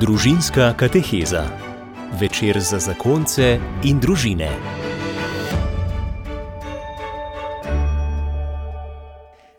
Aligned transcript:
Družinska 0.00 0.74
kateheza. 0.76 1.42
Večer 2.20 2.56
za 2.60 2.78
zakonce 2.78 3.58
in 3.84 3.98
družine. 4.00 4.48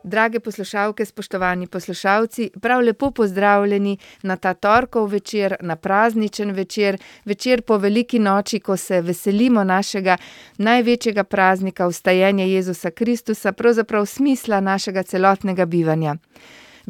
Drage 0.04 0.40
poslušalke, 0.40 1.06
spoštovani 1.06 1.68
poslušalci, 1.68 2.50
prav 2.62 2.82
lepo 2.82 3.12
pozdravljeni 3.12 3.98
na 4.24 4.36
ta 4.36 4.54
torkov 4.54 5.06
večer, 5.12 5.56
na 5.62 5.76
prazničen 5.76 6.52
večer, 6.52 6.98
večer 7.26 7.62
po 7.62 7.78
veliki 7.78 8.20
noči, 8.20 8.60
ko 8.60 8.78
se 8.78 9.02
veselimo 9.02 9.64
našega 9.64 10.18
največjega 10.58 11.24
praznika, 11.24 11.88
vstajenja 11.88 12.46
Jezusa 12.46 12.92
Kristusa, 12.92 13.52
pravzaprav 13.52 14.06
smisla 14.06 14.60
našega 14.60 15.04
celotnega 15.04 15.66
bivanja. 15.66 16.16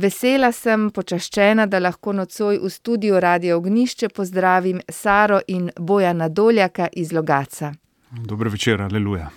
Vesela 0.01 0.49
sem, 0.49 0.87
počaščena, 0.89 1.67
da 1.69 1.77
lahko 1.81 2.13
nocoj 2.15 2.57
v 2.63 2.69
studiu 2.73 3.19
Radio 3.21 3.59
Ognišče 3.59 4.07
pozdravim 4.09 4.79
Saro 4.89 5.41
in 5.47 5.67
Bojana 5.77 6.29
Doljaka 6.29 6.87
iz 6.97 7.11
Logatca. 7.13 7.69
Dober 8.25 8.49
večer, 8.49 8.81
aleluja. 8.81 9.27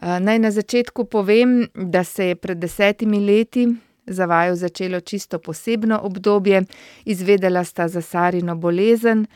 Naj 0.00 0.38
na 0.38 0.50
začetku 0.50 1.04
povem, 1.04 1.66
da 1.74 2.04
se 2.04 2.30
je 2.30 2.36
pred 2.36 2.58
desetimi 2.58 3.20
leti 3.20 3.66
za 4.06 4.24
vaju 4.26 4.56
začelo 4.56 5.00
čisto 5.00 5.38
posebno 5.38 5.98
obdobje. 6.02 6.62
Izvedela 7.04 7.64
sta 7.64 7.88
za 7.88 8.00
Sarino 8.00 8.56
bolezen. 8.56 9.26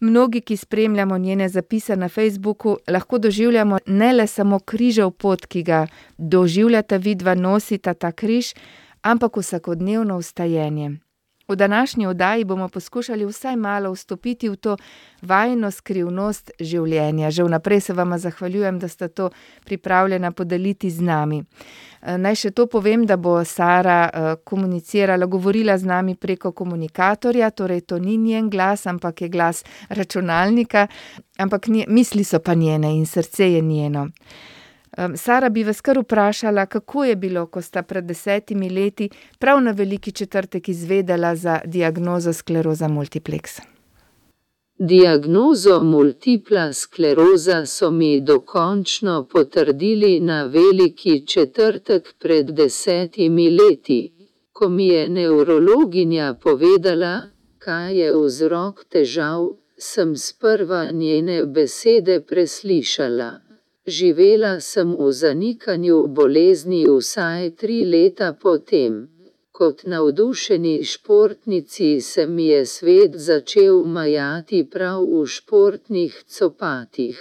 Mnogi, 0.00 0.40
ki 0.40 0.56
spremljamo 0.56 1.18
njene 1.18 1.48
zapise 1.48 1.96
na 1.96 2.08
Facebooku, 2.08 2.78
lahko 2.88 3.18
doživljamo 3.18 3.78
ne 3.86 4.12
le 4.12 4.26
samo 4.26 4.58
križev 4.58 5.10
pot, 5.10 5.46
ki 5.46 5.62
ga 5.62 5.86
doživljata 6.18 6.96
vidva, 6.96 7.34
nosita 7.34 7.94
ta 7.94 8.12
križ, 8.12 8.54
ampak 9.02 9.36
vsakodnevno 9.36 10.18
vstajenje. 10.18 10.98
V 11.48 11.56
današnji 11.56 12.06
oddaji 12.06 12.44
bomo 12.44 12.68
poskušali 12.68 13.26
vsaj 13.26 13.56
malo 13.56 13.92
vstopiti 13.92 14.48
v 14.48 14.56
to 14.56 14.76
vajino 15.22 15.70
skrivnost 15.70 16.50
življenja. 16.60 17.30
Že 17.30 17.44
vnaprej 17.44 17.80
se 17.80 17.92
vama 17.92 18.18
zahvaljujem, 18.18 18.78
da 18.78 18.88
ste 18.88 19.08
to 19.08 19.30
pripravljena 19.64 20.30
podeliti 20.32 20.90
z 20.90 21.02
nami. 21.02 21.42
Naj 22.02 22.34
še 22.34 22.50
to 22.50 22.66
povem, 22.66 23.06
da 23.06 23.16
bo 23.16 23.44
Sara 23.44 24.36
komunicirala, 24.44 25.26
govorila 25.26 25.78
z 25.78 25.84
nami 25.84 26.14
preko 26.14 26.52
komunikatorja, 26.52 27.50
torej 27.50 27.80
to 27.80 27.98
ni 27.98 28.16
njen 28.16 28.50
glas, 28.50 28.86
ampak 28.86 29.20
je 29.20 29.28
glas 29.28 29.64
računalnika, 29.88 30.86
ampak 31.38 31.68
misli 31.88 32.24
so 32.24 32.40
pa 32.40 32.54
njene 32.54 32.96
in 32.96 33.06
srce 33.06 33.52
je 33.52 33.60
njeno. 33.60 34.08
Sara, 35.16 35.48
bi 35.48 35.64
vas 35.64 35.80
kar 35.80 35.98
vprašala, 35.98 36.66
kako 36.66 37.04
je 37.04 37.16
bilo, 37.16 37.46
ko 37.46 37.62
sta 37.62 37.82
pred 37.82 38.04
desetimi 38.04 38.70
leti 38.70 39.08
prav 39.38 39.60
na 39.62 39.70
veliki 39.70 40.12
četrtek 40.12 40.68
izvedela 40.68 41.36
za 41.36 41.60
diagnozo 41.64 42.32
skleroza 42.32 42.88
multiplex? 42.88 43.60
Diagnozo 44.78 45.80
multipla 45.82 46.72
skleroza 46.72 47.66
so 47.66 47.90
mi 47.90 48.20
dokončno 48.20 49.28
potrdili 49.32 50.20
na 50.20 50.44
veliki 50.44 51.26
četrtek 51.26 52.14
pred 52.18 52.50
desetimi 52.50 53.50
leti, 53.50 54.12
ko 54.52 54.68
mi 54.68 54.86
je 54.86 55.08
nevrologinja 55.08 56.34
povedala, 56.42 57.20
kaj 57.58 57.96
je 57.98 58.12
vzrok 58.16 58.84
težav, 58.88 59.48
sem 59.78 60.16
sprva 60.16 60.90
njene 60.90 61.46
besede 61.46 62.20
preslišala. 62.20 63.51
Živela 63.86 64.60
sem 64.60 64.90
v 64.94 65.10
zanikanju 65.10 65.96
bolezni 66.06 66.84
vsaj 66.86 67.50
tri 67.58 67.78
leta 67.84 68.28
po 68.42 68.58
tem. 68.58 69.08
Kot 69.50 69.82
navdušeni 69.84 70.84
športnici 70.84 72.00
se 72.00 72.26
mi 72.26 72.46
je 72.46 72.66
svet 72.66 73.16
začel 73.16 73.82
majati 73.84 74.60
prav 74.70 75.02
v 75.02 75.26
športnih 75.26 76.22
copatih. 76.26 77.18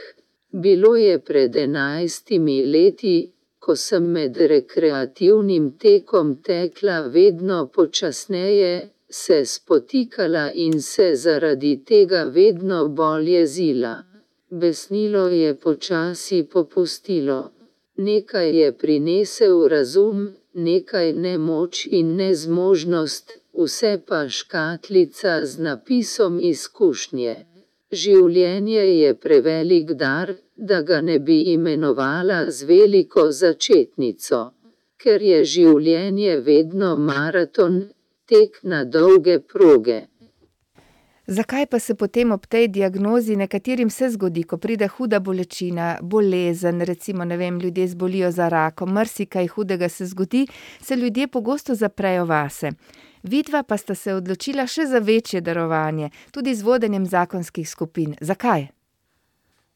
Bilo 0.51 0.95
je 0.95 1.17
pred 1.19 1.55
enajstimi 1.55 2.65
leti, 2.65 3.31
ko 3.59 3.75
sem 3.75 4.05
med 4.11 4.37
rekreativnim 4.37 5.71
tekom 5.81 6.35
tekla 6.43 7.01
vedno 7.07 7.67
počasneje, 7.73 8.89
se 9.09 9.45
spotikala 9.45 10.51
in 10.53 10.81
se 10.81 11.11
zaradi 11.15 11.83
tega 11.85 12.23
vedno 12.23 12.87
bolj 12.87 13.29
jezila. 13.31 14.10
Besnilo 14.51 15.27
je 15.27 15.55
počasi 15.55 16.43
popustilo. 16.43 17.51
Nekaj 17.95 18.49
je 18.57 18.71
prinesel 18.77 19.67
razum, 19.67 20.33
nekaj 20.53 21.13
nemoč 21.13 21.85
in 21.91 22.15
nezmožnost, 22.15 23.31
vse 23.53 23.93
pa 24.07 24.29
škatlica 24.29 25.45
z 25.45 25.63
napisom 25.67 26.39
izkušnje. 26.43 27.35
Življenje 27.91 28.83
je 28.83 29.15
prevelik 29.15 29.95
dar, 30.03 30.35
da 30.55 30.81
ga 30.81 31.01
ne 31.01 31.19
bi 31.19 31.39
imenovala 31.55 32.43
z 32.51 32.67
veliko 32.67 33.29
začetnico. 33.31 34.43
Ker 34.97 35.21
je 35.21 35.43
življenje 35.45 36.37
vedno 36.43 36.95
maraton, 36.95 37.83
tek 38.27 38.59
na 38.63 38.83
dolge 38.83 39.39
proge. 39.39 40.10
Zakaj 41.27 41.65
pa 41.65 41.79
se 41.79 41.95
potem 41.95 42.31
ob 42.31 42.45
tej 42.45 42.67
diagnozi 42.67 43.35
nekaterim 43.35 43.89
se 43.89 44.09
zgodi, 44.09 44.43
ko 44.43 44.57
pride 44.57 44.87
huda 44.87 45.19
bolečina, 45.19 45.97
bolezen, 46.01 46.81
recimo, 46.81 47.25
ne 47.25 47.37
vem, 47.37 47.59
ljudje 47.59 47.87
zbolijo 47.87 48.31
za 48.31 48.49
rakom, 48.49 48.93
marsikaj 48.93 49.47
hudega 49.47 49.89
se 49.89 50.05
zgodi, 50.05 50.47
se 50.81 50.95
ljudje 50.95 51.27
pogosto 51.27 51.75
zaprejo 51.75 52.25
vase. 52.25 52.71
Vidva 53.23 53.63
pa 53.63 53.77
sta 53.77 53.95
se 53.95 54.13
odločila 54.13 54.65
še 54.67 54.85
za 54.85 54.99
večje 54.99 55.41
darovanje, 55.41 56.09
tudi 56.31 56.55
z 56.55 56.63
vodenjem 56.63 57.05
zakonskih 57.05 57.69
skupin. 57.69 58.15
Zakaj? 58.21 58.67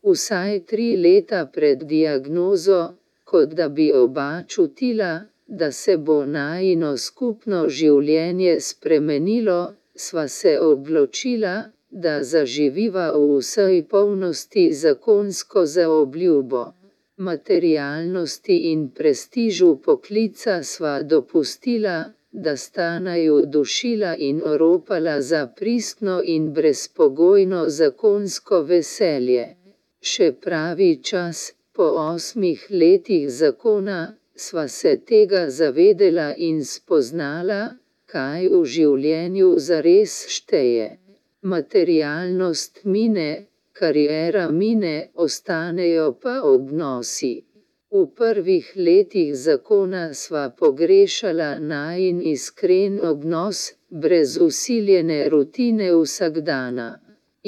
Vsaj 0.03 0.59
tri 0.65 0.97
leta 0.97 1.45
pred 1.45 1.83
diagnozo, 1.83 2.95
kot 3.23 3.53
da 3.53 3.69
bi 3.69 3.91
oba 3.93 4.43
čutila, 4.47 5.21
da 5.47 5.71
se 5.71 5.97
bo 5.97 6.25
najino 6.25 6.97
skupno 6.97 7.69
življenje 7.69 8.59
spremenilo, 8.59 9.73
sva 9.95 10.27
se 10.27 10.59
odločila, 10.59 11.55
da 11.89 12.23
zaživiva 12.23 13.11
v 13.15 13.37
vsej 13.39 13.83
polnosti 13.89 14.73
zakonsko 14.73 15.65
zaobljubo. 15.65 16.63
Materialnosti 17.17 18.57
in 18.71 18.89
prestižu 18.97 19.69
poklica 19.85 20.63
sva 20.63 21.01
dopustila, 21.01 21.97
da 22.31 22.57
sta 22.57 22.99
naju 22.99 23.41
dušila 23.45 24.15
in 24.19 24.41
oropala 24.45 25.21
za 25.21 25.47
pristno 25.47 26.21
in 26.25 26.53
brezpogojno 26.53 27.61
zakonsko 27.69 28.61
veselje. 28.61 29.45
Še 30.01 30.27
pravi 30.43 30.91
čas, 31.03 31.53
po 31.75 31.83
osmih 31.83 32.67
letih 32.69 33.29
zakona, 33.31 34.01
sva 34.35 34.67
se 34.67 34.97
tega 34.97 35.49
zavedela 35.49 36.33
in 36.37 36.65
spoznala, 36.65 37.61
kaj 38.15 38.47
v 38.51 38.61
življenju 38.75 39.49
zares 39.69 40.13
šteje. 40.35 40.87
Materialnost 41.53 42.85
mine, 42.93 43.29
kariera 43.79 44.45
mine, 44.59 44.95
ostanejo 45.25 46.07
pa 46.23 46.35
odnosi. 46.53 47.33
V 47.95 48.05
prvih 48.19 48.71
letih 48.75 49.35
zakona 49.39 50.05
sva 50.21 50.45
pogrešala 50.61 51.49
najin 51.59 52.21
iskren 52.33 52.97
odnos, 53.11 53.59
brez 53.89 54.37
vsiljene 54.41 55.19
rutine 55.33 55.91
vsakdana. 55.95 56.89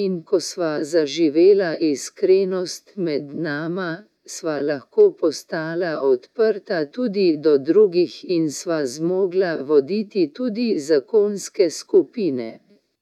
In 0.04 0.22
ko 0.28 0.40
sva 0.50 0.74
zaživela 0.84 1.72
iskrenost 1.92 2.94
med 2.96 3.34
nama, 3.48 3.90
sva 4.28 4.60
lahko 4.62 5.12
postala 5.20 5.92
odprta 6.02 6.86
tudi 6.86 7.28
do 7.38 7.58
drugih 7.58 8.14
in 8.36 8.52
sva 8.52 8.86
zmogla 8.86 9.58
voditi 9.70 10.32
tudi 10.34 10.80
zakonske 10.80 11.70
skupine. 11.70 12.50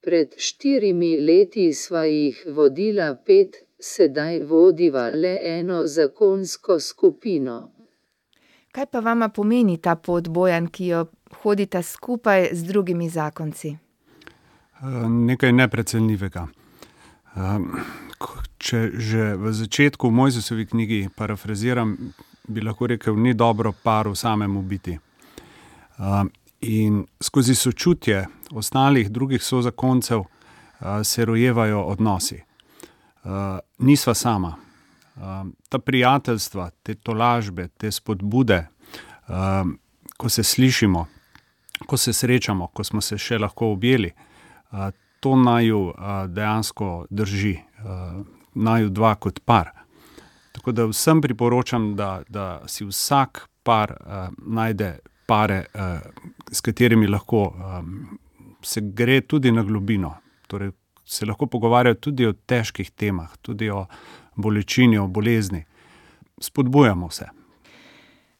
Pred 0.01 0.35
štirimi 0.37 1.11
leti 1.27 1.73
sva 1.73 2.05
jih 2.05 2.43
vodila 2.47 3.15
pet, 3.25 3.55
sedaj 3.79 4.43
vodiva 4.49 5.09
le 5.09 5.37
eno 5.43 5.85
zakonsko 5.85 6.79
skupino. 6.79 7.57
Kaj 8.71 8.85
pa 8.91 8.99
vama 8.99 9.29
pomeni 9.29 9.77
ta 9.77 9.95
pot, 9.95 10.27
Bojan, 10.27 10.67
ki 10.67 10.87
jo 10.87 11.05
hodita 11.41 11.81
skupaj 11.81 12.49
z 12.51 12.63
drugimi 12.67 13.09
zakonci? 13.09 13.77
nekaj 15.09 15.51
neprecenljivega. 15.51 16.47
Če 18.65 18.79
že 18.97 19.35
v 19.37 19.53
začetku 19.53 20.09
v 20.09 20.17
Mojzesovi 20.17 20.65
knjigi 20.65 21.09
parafraziram, 21.15 21.97
bi 22.47 22.61
lahko 22.61 22.87
rekel: 22.87 23.15
"Ni 23.15 23.33
dobro 23.33 23.73
paru 23.83 24.15
samemu 24.15 24.61
biti." 24.61 24.99
in 26.61 27.05
skozi 27.21 27.55
sočutje 27.55 28.27
ostalih, 28.51 29.11
drugih 29.11 29.43
sozakoncev, 29.43 30.23
se 31.03 31.25
rojevajo 31.25 31.81
odnosi. 31.81 32.41
nisva 33.79 34.13
sama. 34.13 34.55
ta 35.69 35.79
prijateljstva, 35.79 36.69
te 36.83 36.95
tolažbe, 36.95 37.67
te 37.67 37.91
spodbude, 37.91 38.67
ko 40.17 40.29
se 40.29 40.43
slišimo, 40.43 41.07
ko 41.85 41.97
se 41.97 42.13
srečamo, 42.13 42.67
ko 42.67 42.83
smo 42.83 43.01
se 43.01 43.17
še 43.17 43.37
lahko 43.37 43.71
objeli, 43.71 44.11
to 45.19 45.35
naju 45.35 45.93
dejansko 46.27 47.05
drži, 47.09 47.59
naju 48.55 48.89
dva 48.89 49.15
kot 49.15 49.39
par. 49.45 49.71
Tako 50.51 50.71
da 50.71 50.85
vsem 50.85 51.21
priporočam, 51.21 51.95
da, 51.95 52.21
da 52.29 52.61
si 52.67 52.85
vsak 52.85 53.47
par 53.63 53.91
uh, 53.91 54.29
najde 54.47 54.99
pare, 55.25 55.65
uh, 55.73 55.99
s 56.51 56.61
katerimi 56.61 57.07
lahko 57.07 57.47
um, 57.49 58.17
se 58.61 58.81
gre 58.81 59.21
tudi 59.21 59.51
na 59.51 59.63
globino. 59.63 60.15
Torej, 60.47 60.71
se 61.05 61.25
lahko 61.25 61.45
pogovarjajo 61.45 61.95
tudi 61.95 62.25
o 62.25 62.33
težkih 62.33 62.91
temah, 62.91 63.37
tudi 63.41 63.69
o 63.69 63.85
bolečini, 64.35 64.97
o 64.97 65.07
bolezni. 65.07 65.65
Spodbujamo 66.41 67.09
se. 67.09 67.27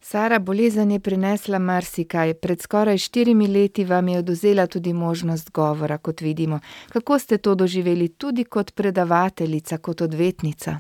Sara, 0.08 0.40
bolezen 0.40 0.92
je 0.92 1.00
prinesla 1.00 1.60
marsikaj. 1.60 2.34
Pred 2.34 2.62
skoraj 2.62 2.98
štirimi 2.98 3.48
leti 3.48 3.86
vam 3.86 4.08
je 4.08 4.20
oduzela 4.20 4.68
tudi 4.68 4.94
možnost 4.94 5.52
govora, 5.52 5.98
kot 5.98 6.22
vidimo. 6.22 6.60
Kako 6.94 7.20
ste 7.20 7.38
to 7.38 7.56
doživeli, 7.56 8.08
tudi 8.08 8.44
kot 8.44 8.72
predavateljica, 8.76 9.78
kot 9.78 10.02
odvetnica? 10.02 10.76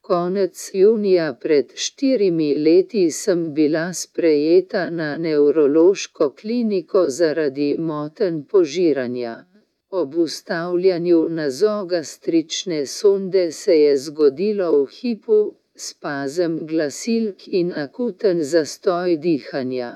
Konec 0.00 0.70
junija 0.72 1.34
pred 1.42 1.72
štirimi 1.74 2.54
leti 2.54 3.10
sem 3.10 3.54
bila 3.54 3.92
sprejeta 3.92 4.90
na 4.90 5.16
nevrološko 5.16 6.30
kliniko 6.40 7.04
zaradi 7.08 7.76
motenj 7.78 8.42
požiranja. 8.50 9.36
Ob 9.90 10.14
ustavljanju 10.14 11.26
nazogastrične 11.28 12.86
sonde 12.86 13.52
se 13.52 13.80
je 13.80 13.96
zgodilo 13.96 14.72
v 14.82 14.86
hipu, 15.00 15.54
spazem 15.86 16.58
glasilk 16.70 17.48
in 17.60 17.72
akuten 17.84 18.42
zastoj 18.52 19.16
dihanja. 19.24 19.90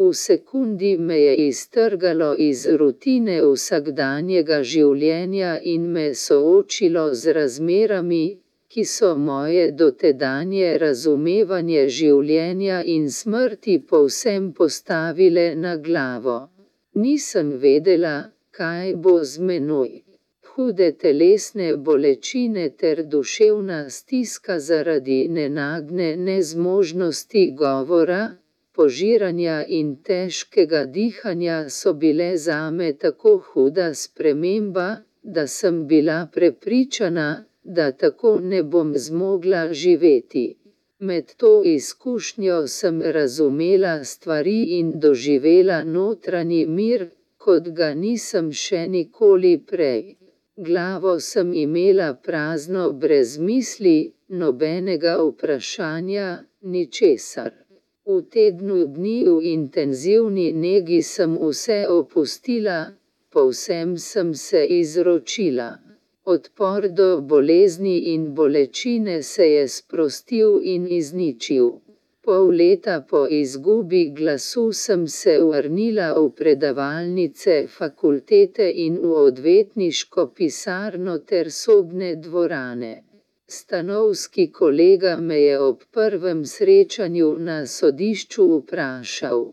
V 0.00 0.08
sekundi 0.14 0.90
me 1.06 1.18
je 1.20 1.34
iztrgalo 1.48 2.30
iz 2.48 2.60
rutine 2.80 3.36
vsakdanjega 3.44 4.58
življenja 4.72 5.52
in 5.72 5.88
me 5.94 6.06
soočilo 6.24 7.04
z 7.20 7.34
razmerami, 7.38 8.26
ki 8.72 8.84
so 8.84 9.10
moje 9.28 9.64
dotedanje 9.82 10.72
razumevanje 10.84 11.86
življenja 12.00 12.82
in 12.96 13.08
smrti 13.20 13.78
povsem 13.92 14.52
postavile 14.52 15.48
na 15.64 15.76
glavo. 15.88 16.40
Nisem 16.94 17.56
vedela, 17.64 18.16
kaj 18.58 18.94
bo 19.02 19.18
z 19.24 19.48
menoj 19.50 20.07
hude 20.58 20.92
telesne 20.98 21.66
bolečine 21.76 22.70
ter 22.70 23.02
duševna 23.12 23.90
stiska 23.90 24.58
zaradi 24.58 25.18
nenagne 25.30 26.08
nezmožnosti 26.16 27.42
govora, 27.58 28.22
požiranja 28.74 29.58
in 29.78 29.92
težkega 30.08 30.80
dihanja 30.96 31.58
so 31.76 31.92
bile 31.92 32.30
zame 32.46 32.88
tako 33.04 33.36
huda 33.46 33.94
sprememba, 33.94 34.88
da 35.22 35.46
sem 35.46 35.86
bila 35.86 36.18
prepričana, 36.34 37.28
da 37.62 37.92
tako 37.92 38.38
ne 38.42 38.62
bom 38.62 38.92
zmogla 38.96 39.62
živeti. 39.72 40.46
Med 40.98 41.34
to 41.36 41.62
izkušnjo 41.64 42.66
sem 42.66 43.02
razumela 43.02 44.04
stvari 44.04 44.60
in 44.78 44.92
doživela 45.00 45.84
notranji 45.84 46.66
mir, 46.66 47.10
kot 47.38 47.68
ga 47.68 47.94
nisem 47.94 48.52
še 48.52 48.88
nikoli 48.88 49.58
prej. 49.70 50.17
Glavo 50.66 51.20
sem 51.20 51.52
imela 51.54 52.14
prazno, 52.26 52.92
brez 52.92 53.36
misli, 53.38 54.12
nobenega 54.28 55.12
vprašanja, 55.22 56.28
ničesar. 56.62 57.52
V 58.06 58.16
tednu 58.34 58.78
dni 58.94 59.18
v 59.28 59.36
intenzivni 59.52 60.48
negi 60.64 60.98
sem 61.02 61.38
vse 61.38 61.78
opustila, 61.98 62.78
povsem 63.30 63.94
sem 64.10 64.34
se 64.34 64.66
izročila. 64.80 65.70
Odpor 66.24 66.88
do 66.88 67.10
bolezni 67.20 67.96
in 68.14 68.34
bolečine 68.34 69.22
se 69.22 69.46
je 69.54 69.68
sprostil 69.68 70.58
in 70.74 70.90
izničil 70.90 71.70
pol 72.28 72.50
leta 72.60 72.94
po 73.10 73.20
izgubi 73.30 74.00
glasu 74.16 74.62
sem 74.72 75.04
se 75.08 75.34
vrnila 75.50 76.08
v 76.16 76.24
predavalnice 76.40 77.54
fakultete 77.76 78.66
in 78.84 78.98
v 79.02 79.12
odvetniško 79.28 80.26
pisarno 80.36 81.14
ter 81.30 81.48
sobne 81.58 82.10
dvorane. 82.26 82.92
Stanovski 83.46 84.46
kolega 84.52 85.16
me 85.16 85.40
je 85.40 85.56
ob 85.70 85.88
prvem 85.90 86.44
srečanju 86.44 87.30
na 87.48 87.58
sodišču 87.66 88.46
vprašal: 88.58 89.44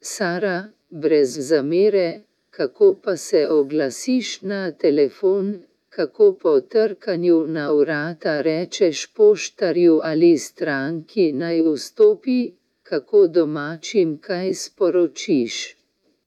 Sara, 0.00 0.58
brez 0.88 1.36
zamere, 1.50 2.08
kako 2.50 2.94
pa 3.04 3.16
se 3.16 3.48
oglasiš 3.60 4.42
na 4.42 4.62
telefon, 4.72 5.58
kako 5.88 6.32
po 6.42 6.60
trkanju 6.60 7.46
na 7.46 7.72
vrata 7.72 8.40
rečeš 8.40 9.06
poštarju 9.14 10.00
ali 10.02 10.38
stranki 10.38 11.32
naj 11.32 11.62
vstopi, 11.62 12.52
kako 12.82 13.26
domačim 13.26 14.18
kaj 14.18 14.54
sporočiš. 14.54 15.76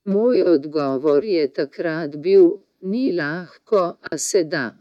Moj 0.05 0.43
odgovor 0.43 1.23
je 1.25 1.47
takrat 1.53 2.15
bil: 2.15 2.49
Ni 2.81 3.11
lahko, 3.13 3.97
a 4.01 4.17
se 4.17 4.43
da. 4.43 4.75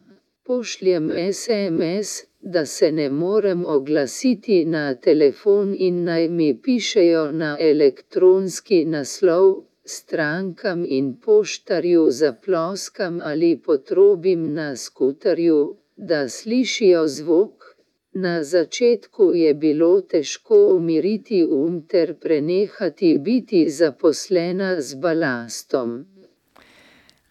Pošljem 0.44 1.10
SMS, 1.32 2.24
da 2.40 2.66
se 2.66 2.92
ne 2.92 3.10
morem 3.10 3.64
oglasiti 3.66 4.64
na 4.64 4.94
telefon 4.94 5.74
in 5.78 6.04
naj 6.04 6.28
mi 6.28 6.60
pišejo 6.62 7.32
na 7.32 7.56
elektronski 7.60 8.84
naslov 8.84 9.69
strankam 9.96 10.84
in 10.88 11.16
poštarju 11.24 12.06
zaploskam 12.10 13.20
ali 13.24 13.50
potrobim 13.66 14.54
na 14.54 14.76
skuterju, 14.76 15.76
da 15.96 16.28
slišijo 16.28 17.08
zvok. 17.08 17.70
Na 18.12 18.44
začetku 18.44 19.32
je 19.34 19.54
bilo 19.54 20.00
težko 20.00 20.56
umiriti 20.76 21.44
um 21.44 21.82
ter 21.88 22.14
prenehati 22.14 23.18
biti 23.18 23.70
zaposlena 23.70 24.80
z 24.80 24.94
balastom. 24.94 26.04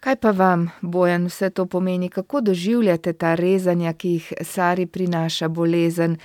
Kaj 0.00 0.16
pa 0.16 0.30
vam, 0.30 0.70
Bojan, 0.80 1.26
vse 1.26 1.50
to 1.50 1.66
pomeni, 1.66 2.08
kako 2.08 2.40
doživljate 2.40 3.12
ta 3.12 3.34
rezanja, 3.34 3.92
ki 3.92 4.08
jih 4.08 4.32
Sari 4.40 4.86
prinaša 4.86 5.48
bolezen, 5.48 6.16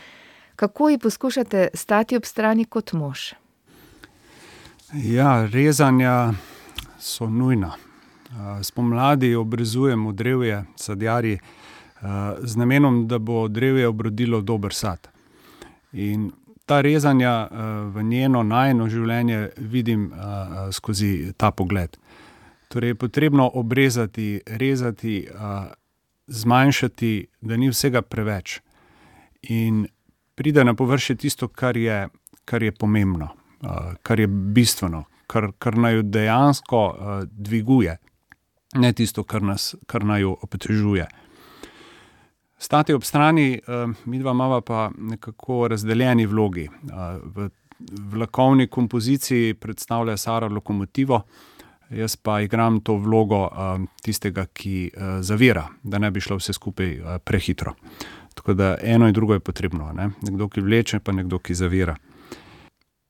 kako 0.55 0.89
ji 0.89 0.97
poskušate 0.97 1.67
stati 1.73 2.15
ob 2.15 2.25
strani 2.25 2.65
kot 2.65 2.93
mož? 2.93 3.33
Ja, 5.03 5.45
rezanja 5.45 6.33
so 6.99 7.29
nujna. 7.29 7.73
Spomladi 8.63 9.35
obrezujemo 9.35 10.11
drevje, 10.11 10.63
sadjarji, 10.75 11.39
z 12.39 12.55
namenom, 12.55 13.07
da 13.07 13.17
bo 13.19 13.47
drevje 13.47 13.87
obrodilo 13.87 14.41
dober 14.41 14.73
sad. 14.73 15.07
In 15.91 16.31
ta 16.65 16.81
rezanja 16.81 17.47
v 17.91 18.03
njeno 18.03 18.43
najno 18.43 18.89
življenje 18.89 19.49
vidim 19.57 20.11
skozi 20.71 21.33
ta 21.37 21.51
pogled. 21.51 21.97
Torej, 22.67 22.89
je 22.89 22.95
potrebno 22.95 23.51
obrezati, 23.53 24.41
rezati, 24.45 25.27
zmanjšati, 26.27 27.27
da 27.41 27.57
ni 27.57 27.69
vsega 27.69 28.01
preveč. 28.01 28.61
In 29.41 29.87
pride 30.35 30.63
na 30.63 30.73
površje 30.73 31.15
tisto, 31.15 31.47
kar 31.47 31.77
je, 31.77 32.07
kar 32.45 32.63
je 32.63 32.71
pomembno 32.71 33.35
kar 34.01 34.19
je 34.19 34.27
bistveno, 34.27 35.03
kar, 35.27 35.51
kar 35.59 35.77
naj 35.77 36.03
dejansko 36.03 36.81
uh, 36.85 37.23
dviguje, 37.31 37.97
ne 38.75 38.93
tisto, 38.93 39.23
kar 39.23 39.43
nas 39.43 39.75
kar 39.87 40.05
naj 40.05 40.25
obtežuje. 40.25 41.07
Stati 42.57 42.93
ob 42.93 43.03
strani, 43.03 43.59
uh, 43.59 43.91
mi 44.05 44.19
dva 44.19 44.31
imamo 44.31 44.61
pa 44.61 44.89
nekako 44.97 45.67
razdeljeni 45.67 46.25
vlogi. 46.25 46.69
V 47.23 47.49
vlakovni 48.11 48.67
kompoziciji 48.67 49.53
predstavlja 49.53 50.17
Sara 50.17 50.47
lokomotivo, 50.47 51.21
jaz 51.89 52.15
pa 52.15 52.39
igram 52.41 52.79
to 52.79 52.95
vlogo 52.95 53.49
tistega, 54.01 54.45
ki 54.45 54.91
zavira, 55.21 55.67
da 55.83 55.99
ne 55.99 56.11
bi 56.11 56.23
šlo 56.23 56.37
vse 56.39 56.53
skupaj 56.53 57.19
prehitro. 57.23 57.73
Tako 58.33 58.53
da 58.53 58.77
eno 58.81 59.07
in 59.07 59.13
drugo 59.13 59.33
je 59.33 59.39
potrebno, 59.39 59.91
ne? 59.93 60.09
nekdo, 60.21 60.47
ki 60.49 60.61
vleče, 60.61 60.99
pa 60.99 61.11
nekdo, 61.11 61.39
ki 61.39 61.53
zavira. 61.53 61.97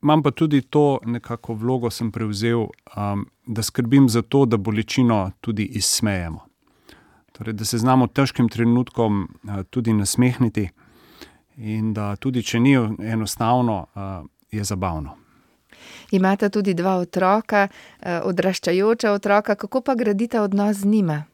Imam 0.02 0.22
pa 0.22 0.30
tudi 0.30 0.60
to 0.60 0.98
nekako 1.04 1.54
vlogo, 1.54 1.90
sem 1.90 2.12
prevzel, 2.12 2.66
um, 2.96 3.26
da 3.46 3.62
skrbim 3.62 4.08
za 4.08 4.22
to, 4.22 4.44
da 4.46 4.56
bolečino 4.56 5.30
tudi 5.40 5.64
izsmejemo. 5.64 6.40
Torej, 7.32 7.52
da 7.52 7.64
se 7.64 7.78
znamo 7.78 8.06
težkim 8.06 8.48
trenutkom 8.48 9.22
uh, 9.22 9.62
tudi 9.70 9.92
nasmehniti, 9.92 10.68
in 11.56 11.92
da 11.94 12.16
tudi 12.16 12.42
če 12.42 12.60
ni 12.60 12.74
enostavno, 13.12 13.86
uh, 13.94 14.26
je 14.50 14.64
zabavno. 14.64 15.16
Imate 16.10 16.48
tudi 16.48 16.74
dva 16.74 16.96
otroka, 16.96 17.68
uh, 17.68 18.06
odraščajoča 18.24 19.12
otroka, 19.12 19.54
kako 19.54 19.80
pa 19.80 19.94
gradite 19.94 20.40
odnos 20.40 20.76
z 20.76 20.84
njima? 20.84 21.24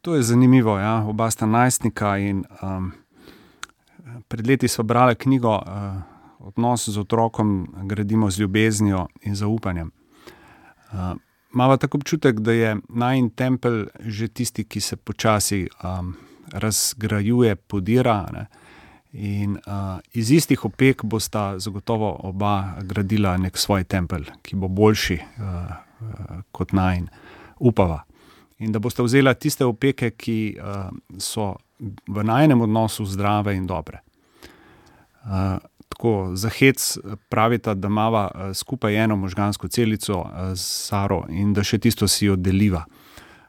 To 0.00 0.14
je 0.14 0.22
zanimivo. 0.22 0.78
Ja? 0.78 1.04
Oba 1.08 1.30
sta 1.30 1.46
najstnika 1.46 2.18
in 2.18 2.44
um, 2.62 2.92
pred 4.28 4.46
leti 4.46 4.68
smo 4.68 4.84
brali 4.84 5.14
knjigo. 5.14 5.56
Uh, 5.56 6.15
odnos 6.46 6.88
z 6.88 6.98
otrokom 6.98 7.74
gradimo 7.82 8.30
z 8.30 8.38
ljubeznijo 8.38 9.06
in 9.22 9.34
zaupanjem. 9.34 9.90
Imamo 11.54 11.76
tako 11.76 11.98
občutek, 11.98 12.40
da 12.40 12.52
je 12.52 12.76
najn 12.88 13.30
tempelj 13.30 13.86
že 14.00 14.28
tisti, 14.28 14.64
ki 14.64 14.80
se 14.80 14.96
počasi 14.96 15.68
um, 15.84 16.14
razgrajuje, 16.52 17.56
podira. 17.56 18.26
Ne? 18.32 18.46
In 19.12 19.56
uh, 19.56 19.98
iz 20.12 20.30
istih 20.30 20.64
opek 20.64 21.04
bosta 21.04 21.58
zagotovo 21.58 22.20
oba 22.22 22.74
gradila 22.82 23.36
nek 23.36 23.58
svoj 23.58 23.84
tempelj, 23.84 24.28
ki 24.42 24.56
bo 24.56 24.68
boljši 24.68 25.16
uh, 25.16 25.46
uh, 25.46 26.42
kot 26.52 26.72
najn, 26.72 27.08
upava. 27.58 28.02
In 28.58 28.72
da 28.72 28.78
boste 28.78 29.02
vzela 29.02 29.34
tiste 29.34 29.64
opeke, 29.64 30.10
ki 30.10 30.58
uh, 30.60 30.90
so 31.18 31.54
v 32.08 32.24
najnem 32.24 32.60
odnosu 32.60 33.04
zdrave 33.04 33.56
in 33.56 33.66
dobre. 33.66 34.02
Uh, 35.24 35.56
tako 35.96 36.36
za 36.36 36.50
hec 36.52 36.98
pravita, 37.28 37.74
da 37.74 37.88
imamo 37.88 38.28
skupaj 38.54 38.96
eno 39.04 39.16
možgansko 39.16 39.68
celico 39.68 40.26
z 40.54 40.60
Saro 40.60 41.22
in 41.28 41.54
da 41.56 41.64
še 41.64 41.78
tisto 41.78 42.08
si 42.08 42.28
oddeliva. 42.28 42.84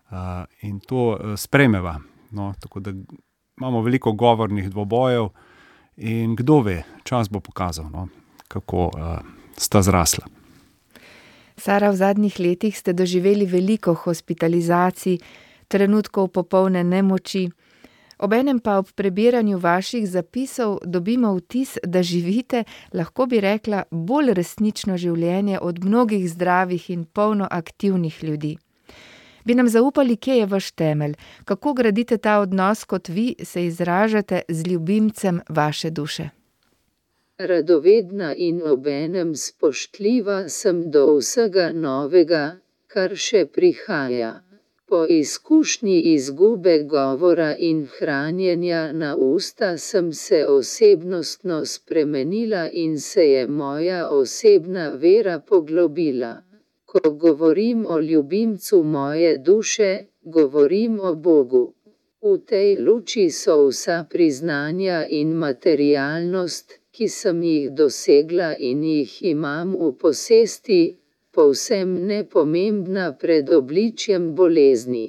Uh, 0.08 0.46
in 0.64 0.80
to 0.80 1.20
spremeva. 1.36 1.98
No, 2.32 2.54
tako 2.60 2.80
da 2.80 2.94
imamo 3.58 3.82
veliko 3.82 4.12
govornih 4.12 4.70
dvobojev, 4.72 5.28
in 5.98 6.36
kdo 6.36 6.62
ve, 6.62 6.84
čas 7.04 7.30
bo 7.30 7.40
pokazal, 7.40 7.90
no, 7.90 8.08
kako 8.48 8.92
sta 9.58 9.82
zrasla. 9.82 10.28
Sara, 11.58 11.90
v 11.90 11.96
zadnjih 11.96 12.40
letih 12.40 12.78
ste 12.78 12.94
doživeli 12.94 13.46
veliko 13.46 13.94
hospitalizacij, 13.94 15.18
trenutkov 15.68 16.28
popolne 16.28 16.84
nemoči. 16.84 17.50
Obenem 18.18 18.60
pa 18.60 18.78
ob 18.78 18.92
prebiranju 18.96 19.58
vaših 19.58 20.10
zapisov 20.10 20.78
dobimo 20.86 21.34
vtis, 21.36 21.78
da 21.84 22.04
živite, 22.04 22.64
lahko 22.94 23.26
bi 23.26 23.40
rekla, 23.40 23.84
bolj 23.92 24.34
resnično 24.34 24.98
življenje 24.98 25.60
od 25.62 25.84
mnogih 25.86 26.30
zdravih 26.30 26.90
in 26.90 27.06
polno 27.06 27.48
aktivnih 27.52 28.24
ljudi. 28.24 28.58
Bi 29.46 29.56
nam 29.56 29.70
zaupali, 29.70 30.18
kje 30.18 30.38
je 30.38 30.46
vaš 30.46 30.72
temelj, 30.72 31.14
kako 31.46 31.74
gradite 31.74 32.18
ta 32.18 32.40
odnos, 32.40 32.84
kot 32.84 33.10
vi 33.10 33.36
se 33.44 33.66
izražate 33.66 34.42
z 34.50 34.68
ljubimcem 34.68 35.42
vaše 35.50 35.90
duše? 35.90 36.30
Radovedna 37.38 38.34
in 38.36 38.62
obenem 38.66 39.36
spoštljiva 39.36 40.50
sem 40.50 40.92
do 40.92 41.06
vsega 41.20 41.70
novega, 41.74 42.58
kar 42.88 43.16
še 43.16 43.46
prihaja. 43.46 44.47
Po 44.90 45.06
izkušnji 45.10 46.02
izgube 46.02 46.84
govora 46.84 47.56
in 47.60 47.88
hranjenja 47.98 48.92
na 48.94 49.16
usta 49.16 49.78
sem 49.78 50.14
se 50.14 50.46
osebnostno 50.46 51.66
spremenila 51.66 52.70
in 52.74 53.00
se 53.00 53.26
je 53.32 53.48
moja 53.48 54.10
osebna 54.10 54.90
vera 54.90 55.40
poglobila. 55.40 56.44
Ko 56.86 57.12
govorim 57.12 57.86
o 57.90 58.00
ljubimcu 58.00 58.84
moje 58.84 59.38
duše, 59.38 60.06
govorim 60.22 61.00
o 61.00 61.16
Bogu. 61.16 61.74
V 62.22 62.38
tej 62.46 62.80
luči 62.80 63.30
so 63.30 63.68
vsa 63.68 64.06
priznanja 64.10 65.06
in 65.10 65.34
materialnost, 65.34 66.80
ki 66.92 67.08
sem 67.08 67.44
jih 67.44 67.72
dosegla 67.72 68.56
in 68.60 68.84
jih 68.84 69.24
imam 69.24 69.76
v 69.76 69.92
posesti, 70.02 70.82
povsem 71.38 71.90
nepomembna 72.10 73.08
pred 73.22 73.50
obličjem 73.54 74.24
bolezni. 74.38 75.08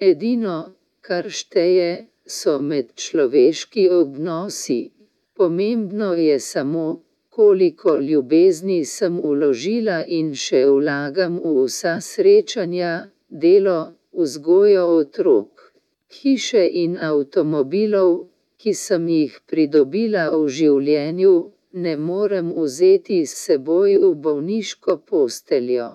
Edino, 0.00 0.58
kar 1.04 1.26
šteje, 1.38 1.90
so 2.36 2.54
medčloveški 2.68 3.84
odnosi. 3.92 4.78
Pomembno 5.36 6.14
je 6.14 6.38
samo, 6.40 6.86
koliko 7.28 7.96
ljubezni 8.08 8.78
sem 8.84 9.18
uložila 9.30 9.98
in 10.18 10.32
še 10.44 10.62
vlagam 10.64 11.36
v 11.44 11.52
vsa 11.66 11.98
srečanja, 12.00 12.92
delo, 13.28 13.80
vzgojo 14.16 14.86
otrok, 15.00 15.66
hiše 16.20 16.64
in 16.84 16.96
avtomobilov, 17.10 18.14
ki 18.56 18.72
sem 18.72 19.04
jih 19.12 19.36
pridobila 19.44 20.30
v 20.32 20.40
življenju, 20.58 21.34
ne 21.84 21.94
morem 21.96 22.52
vzeti 22.56 23.18
s 23.26 23.36
seboj 23.46 23.96
v 24.02 24.12
bolniško 24.26 24.96
posteljo. 25.10 25.88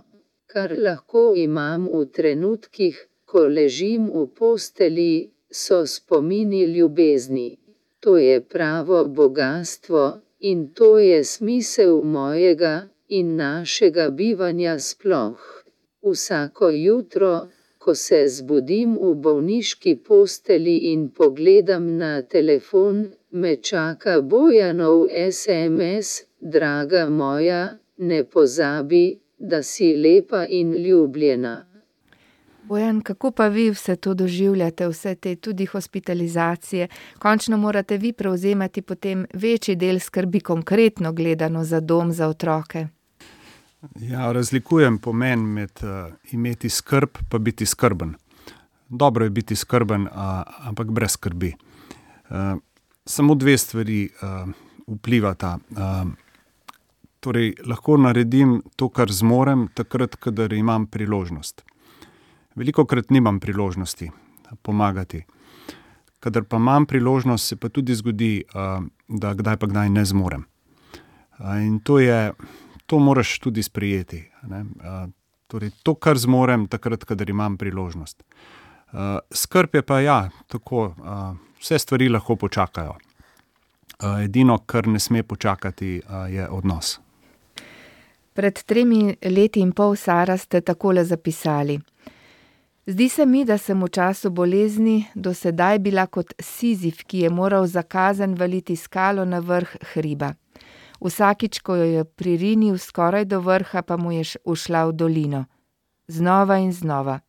Kar 0.52 0.74
lahko 0.88 1.24
imam 1.44 1.88
v 1.94 2.02
trenutkih, 2.16 2.98
ko 3.30 3.46
ležim 3.58 4.10
v 4.16 4.26
posteli, 4.40 5.14
so 5.52 5.80
spomini 5.94 6.64
ljubezni. 6.76 7.50
To 8.04 8.18
je 8.18 8.42
pravo 8.54 9.00
bogatstvo, 9.20 10.04
in 10.52 10.68
to 10.78 10.90
je 11.00 11.24
smisel 11.24 12.02
mojega 12.04 12.76
in 13.10 13.36
našega 13.36 14.10
bivanja 14.10 14.76
sploh. 14.80 15.42
Vsako 16.02 16.70
jutro, 16.70 17.34
ko 17.78 17.96
se 17.96 18.20
zbudim 18.28 18.94
v 19.02 19.14
bolniški 19.26 19.96
posteli 20.08 20.78
in 20.92 21.10
pogledam 21.10 21.98
na 21.98 22.22
telefon, 22.22 23.04
me 23.32 23.56
čaka 23.56 24.22
Bojanov 24.22 25.08
SMS, 25.32 26.22
draga 26.40 27.10
moja, 27.10 27.78
ne 27.98 28.24
pozabi, 28.24 29.20
da 29.38 29.64
si 29.64 29.96
lepa 29.98 30.46
in 30.50 30.74
ljubljena. 30.74 31.66
Bojan, 32.64 33.02
kako 33.02 33.32
pa 33.32 33.48
vi 33.48 33.70
vse 33.70 33.96
to 33.96 34.14
doživljate, 34.14 34.88
vse 34.88 35.16
te 35.16 35.36
tudi 35.36 35.66
hospitalizacije? 35.66 36.88
Končno 37.20 37.58
morate 37.58 37.98
vi 37.98 38.14
prevzemati 38.14 38.82
potem 38.82 39.26
večji 39.34 39.76
del 39.76 40.00
skrbi, 40.00 40.40
konkretno 40.40 41.14
gledano 41.14 41.64
za 41.64 41.80
dom 41.80 42.12
za 42.12 42.28
otroke. 42.28 42.88
Ja, 44.00 44.32
razlikujem 44.32 44.98
pomen 44.98 45.40
med 45.40 45.72
uh, 45.84 46.14
imeti 46.32 46.70
skrb 46.70 47.10
in 47.34 47.44
biti 47.44 47.66
skrben. 47.66 48.16
Dobro 48.90 49.26
je 49.26 49.30
biti 49.30 49.56
skrben, 49.56 50.02
uh, 50.02 50.12
ampak 50.68 50.92
brez 50.92 51.12
skrbi. 51.12 51.54
Uh, 52.30 52.38
samo 53.06 53.36
dve 53.36 53.58
stvari 53.58 54.10
uh, 54.10 54.50
vplivata. 54.88 55.58
Uh, 55.70 56.12
torej, 57.20 57.54
lahko 57.66 57.98
naredim 57.98 58.62
to, 58.76 58.90
kar 58.90 59.12
zmorem, 59.12 59.68
takrat, 59.74 60.16
kadar 60.16 60.54
imam 60.54 60.88
priložnost. 60.88 61.62
Veliko 62.56 62.86
krat 62.86 63.10
nimam 63.10 63.40
priložnosti 63.40 64.10
pomagati. 64.62 65.24
Kadar 66.20 66.44
pa 66.44 66.58
imam 66.58 66.86
priložnost, 66.86 67.48
se 67.48 67.56
pa 67.56 67.70
tudi 67.70 67.96
zgodi, 67.96 68.44
da 69.08 69.34
kdaj 69.34 69.58
pa 69.58 69.68
kdaj 69.68 69.90
ne 69.90 70.04
zmorem. 70.06 70.44
In 71.64 71.80
to 71.80 72.00
je, 72.00 72.34
to 72.86 73.00
moraš 73.00 73.40
tudi 73.40 73.64
sprejeti. 73.64 74.26
Torej, 75.48 75.72
to, 75.84 75.96
kar 75.96 76.18
zmorem, 76.18 76.68
takrat, 76.68 77.06
kadar 77.06 77.30
imam 77.30 77.58
priložnost. 77.58 78.24
Skrb 79.32 79.80
je 79.80 79.82
pa 79.82 80.02
ja, 80.02 80.20
tako, 80.48 80.94
vse 81.62 81.80
stvari 81.80 82.10
lahko 82.10 82.36
počakajo. 82.36 82.98
Edino, 84.24 84.58
kar 84.66 84.88
ne 84.88 85.00
sme 85.00 85.24
počakati, 85.24 86.02
je 86.30 86.50
odnos. 86.50 87.00
Pred 88.34 88.64
tremi 88.64 89.16
leti 89.22 89.60
in 89.62 89.72
pol, 89.72 89.96
Sara, 89.96 90.38
ste 90.38 90.62
takole 90.62 91.04
zapisali. 91.06 91.80
Zdi 92.86 93.10
se 93.10 93.26
mi, 93.26 93.46
da 93.46 93.58
sem 93.58 93.84
v 93.84 93.90
času 93.90 94.32
bolezni 94.34 95.06
do 95.16 95.34
sedaj 95.34 95.80
bila 95.80 96.08
kot 96.08 96.34
Sizif, 96.40 97.04
ki 97.06 97.28
je 97.28 97.30
moral 97.30 97.68
zakazen 97.68 98.34
valiti 98.36 98.76
skalo 98.76 99.26
na 99.26 99.40
vrh 99.40 99.76
hriba. 99.94 100.34
Vsakič, 101.02 101.60
ko 101.60 101.76
jo 101.76 101.86
je 101.86 102.06
pririnil 102.06 102.78
skoraj 102.78 103.26
do 103.26 103.40
vrha, 103.40 103.82
pa 103.82 103.98
mu 103.98 104.12
je 104.12 104.24
ušla 104.46 104.86
v 104.86 104.94
dolino. 104.94 105.46
Znova 106.08 106.58
in 106.58 106.74
znova. 106.74 107.20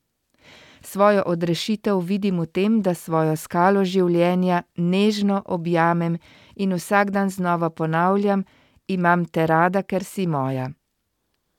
Svojo 0.85 1.23
odrešitev 1.27 1.99
vidim 1.99 2.41
v 2.41 2.47
tem, 2.47 2.83
da 2.83 2.95
svojo 2.95 3.37
skalo 3.37 3.85
življenja 3.85 4.63
nežno 4.77 5.43
objamem 5.47 6.19
in 6.57 6.75
vsak 6.75 7.11
dan 7.11 7.31
znova 7.31 7.71
ponavljam: 7.71 8.45
Imam 8.89 9.25
te 9.25 9.47
rada, 9.47 9.83
ker 9.83 10.05
si 10.05 10.27
moja. 10.27 10.71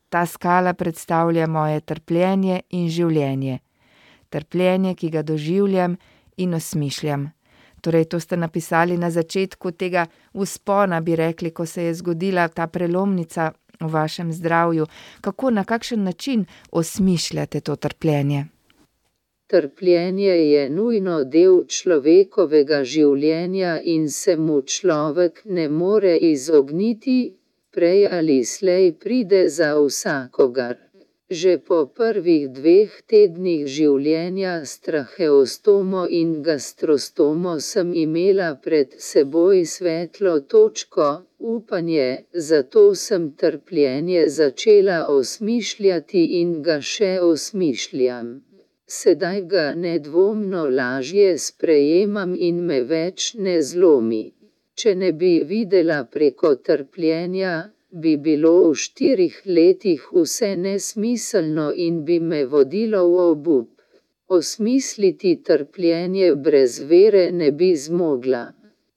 Ta 0.09 0.25
skala 0.25 0.73
predstavlja 0.73 1.47
moje 1.47 1.81
trpljenje 1.81 2.61
in 2.69 2.89
življenje 2.89 3.59
trpljenje, 4.33 4.95
ki 4.95 5.09
ga 5.09 5.21
doživljam 5.21 5.97
in 6.37 6.53
osmišljam. 6.57 7.29
Torej, 7.83 8.05
to 8.11 8.19
ste 8.19 8.37
napisali 8.37 8.97
na 8.97 9.11
začetku 9.11 9.71
tega 9.71 10.05
uspona, 10.33 11.01
bi 11.01 11.15
rekli, 11.19 11.51
ko 11.51 11.65
se 11.65 11.89
je 11.89 11.93
zgodila 11.99 12.47
ta 12.47 12.67
prelomnica 12.67 13.51
v 13.79 13.89
vašem 13.91 14.31
zdravju. 14.33 14.87
Kako, 15.21 15.51
na 15.51 15.63
kakšen 15.63 16.03
način 16.03 16.45
osmišljate 16.71 17.61
to 17.61 17.75
trpljenje? 17.75 18.45
Trpljenje 19.51 20.35
je 20.51 20.69
nujno 20.69 21.15
del 21.35 21.55
človekovega 21.75 22.77
življenja 22.91 23.73
in 23.93 24.09
se 24.09 24.35
mu 24.45 24.61
človek 24.75 25.41
ne 25.57 25.65
more 25.79 26.13
izogniti, 26.27 27.17
prej 27.75 28.07
ali 28.17 28.37
slej 28.45 28.87
pride 29.03 29.41
za 29.49 29.69
vsakogar. 29.79 30.77
Že 31.39 31.53
po 31.67 31.79
prvih 31.99 32.43
dveh 32.57 32.95
tednih 33.09 33.65
življenja 33.75 34.53
s 34.69 34.77
traheostomo 34.85 36.05
in 36.19 36.33
gastrostomo 36.47 37.57
sem 37.69 37.91
imela 38.05 38.49
pred 38.67 38.93
seboj 39.09 39.65
svetlo 39.75 40.35
točko, 40.53 41.09
upanje, 41.55 42.09
zato 42.51 42.85
sem 43.05 43.31
trpljenje 43.43 44.23
začela 44.39 45.03
osmišljati 45.17 46.25
in 46.41 46.57
ga 46.61 46.79
še 46.93 47.13
osmišljam. 47.33 48.33
Sedaj 48.93 49.39
ga 49.51 49.65
nedvomno 49.83 50.63
lažje 50.79 51.29
sprejemam 51.43 52.33
in 52.47 52.57
me 52.67 52.79
več 52.89 53.33
ne 53.45 53.55
zlomi. 53.69 54.25
Če 54.79 54.91
ne 55.01 55.09
bi 55.21 55.31
videla 55.51 55.97
preko 56.15 56.51
trpljenja, 56.67 57.53
bi 58.01 58.13
bilo 58.27 58.53
v 58.65 58.75
štirih 58.83 59.39
letih 59.57 60.05
vse 60.17 60.51
nesmiselno 60.65 61.67
in 61.87 61.99
bi 62.05 62.19
me 62.29 62.43
vodilo 62.53 63.01
v 63.13 63.25
obup. 63.31 63.69
Osmisliti 64.37 65.33
trpljenje 65.49 66.29
brez 66.45 66.79
vere 66.93 67.25
ne 67.41 67.51
bi 67.59 67.73
zmogla. 67.85 68.45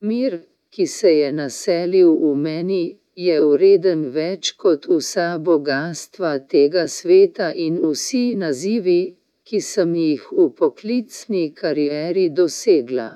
Mir, 0.08 0.40
ki 0.72 0.86
se 0.98 1.12
je 1.20 1.32
naselil 1.40 2.14
v 2.22 2.32
meni, 2.46 2.84
je 3.26 3.36
ureden 3.50 4.08
več 4.16 4.52
kot 4.62 4.88
vsa 4.92 5.28
bogatstva 5.48 6.32
tega 6.52 6.84
sveta 6.98 7.52
in 7.66 7.78
vsi 7.84 8.24
nazivi, 8.44 9.02
ki 9.46 9.60
sem 9.70 9.94
jih 9.94 10.24
v 10.36 10.48
poklicni 10.58 11.44
karieri 11.60 12.26
dosegla. 12.38 13.08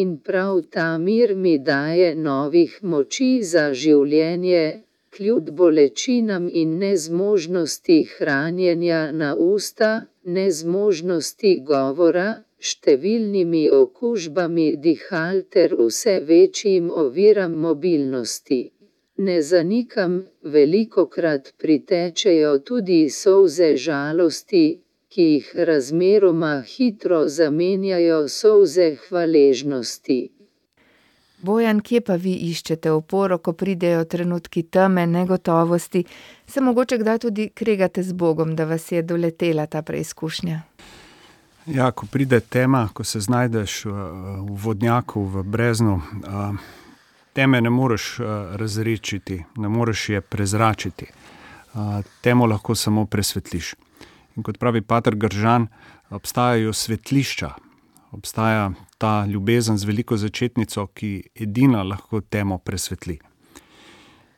In 0.00 0.10
prav 0.26 0.54
ta 0.74 0.88
mir 0.98 1.34
mi 1.42 1.54
daje 1.58 2.10
novih 2.28 2.72
moči 2.90 3.32
za 3.52 3.64
življenje, 3.82 4.64
kljub 5.14 5.50
bolečinam 5.58 6.48
in 6.60 6.78
nezmožnosti 6.78 7.98
hranjenja 8.14 9.02
na 9.20 9.30
usta, 9.52 9.90
nezmožnosti 10.36 11.52
govora, 11.70 12.28
številnimi 12.70 13.64
okužbami 13.78 14.68
dihal 14.86 15.42
ter 15.56 15.74
vse 15.80 16.14
večjim 16.30 16.90
oviram 17.04 17.58
mobilnosti. 17.66 18.62
Ne 19.26 19.36
zanikam, 19.42 20.14
velikokrat 20.42 21.52
pritečejo 21.62 22.52
tudi 22.68 23.00
solze 23.10 23.76
žalosti, 23.86 24.64
ki 25.14 25.22
jih 25.22 25.50
razmeroma 25.54 26.62
hitro 26.66 27.28
zamenjajo 27.28 28.28
solze 28.28 28.96
hvaležnosti. 29.08 30.30
Bojan, 31.38 31.80
kje 31.80 32.00
pa 32.00 32.16
vi 32.18 32.32
iščete 32.48 32.90
oporo, 32.90 33.38
ko 33.38 33.52
pridejo 33.52 34.04
trenutki 34.10 34.62
teme, 34.62 35.06
negotovosti, 35.06 36.02
se 36.46 36.60
mogoče 36.60 36.98
kdaj 36.98 37.18
tudi 37.18 37.48
kregate 37.54 38.02
z 38.02 38.12
Bogom, 38.12 38.56
da 38.56 38.64
vas 38.64 38.90
je 38.92 39.02
doletela 39.02 39.66
ta 39.66 39.82
preizkušnja? 39.82 40.62
Ja, 41.66 41.92
ko 41.92 42.06
pride 42.10 42.40
tema, 42.40 42.88
ko 42.92 43.04
se 43.04 43.20
znajdeš 43.20 43.84
v 43.84 44.58
vodnjaku, 44.66 45.22
v 45.22 45.42
breznu, 45.42 46.00
teme 47.32 47.60
ne 47.60 47.70
moreš 47.70 48.16
razrešiti, 48.56 49.44
ne 49.56 49.68
moreš 49.68 50.08
je 50.08 50.20
prezračiti. 50.20 51.06
Temo 52.20 52.46
lahko 52.46 52.74
samo 52.74 53.06
presvetliš. 53.06 53.74
In 54.36 54.42
kot 54.42 54.58
pravi 54.58 54.82
Pater 54.82 55.14
Gržan, 55.14 55.66
obstajajo 56.10 56.72
svetlišča, 56.72 57.50
obstaja 58.12 58.72
ta 58.98 59.26
ljubezen 59.26 59.78
z 59.78 59.84
veliko 59.84 60.16
začetnico, 60.16 60.86
ki 60.86 61.22
edina 61.34 61.82
lahko 61.82 62.20
temo 62.20 62.58
presvetli. 62.58 63.18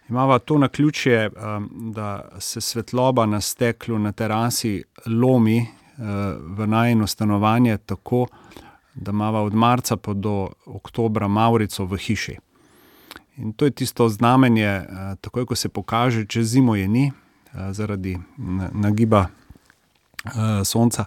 Imamo 0.08 0.38
to 0.38 0.58
na 0.58 0.68
ključje, 0.68 1.30
da 1.70 2.28
se 2.38 2.60
svetloba 2.60 3.26
na 3.26 3.40
steklu 3.40 3.98
na 3.98 4.12
terasi 4.12 4.82
lomi 5.06 5.66
v 6.38 6.66
najno 6.66 7.06
stanovanje 7.06 7.78
tako, 7.78 8.26
da 8.94 9.10
imamo 9.10 9.38
od 9.38 9.54
marca 9.54 9.96
pa 9.96 10.12
do 10.14 10.48
oktobra 10.66 11.28
Maurico 11.28 11.84
v 11.84 11.96
hiši. 11.96 12.36
In 13.36 13.52
to 13.52 13.64
je 13.64 13.70
tisto 13.70 14.08
znamenje, 14.08 14.82
takoj 15.20 15.46
ko 15.46 15.54
se 15.54 15.68
pokaže, 15.68 16.26
čez 16.26 16.46
zimo 16.46 16.76
je 16.76 16.88
ni, 16.88 17.12
zaradi 17.70 18.18
nagiba 18.72 19.26
sonca. 20.64 21.04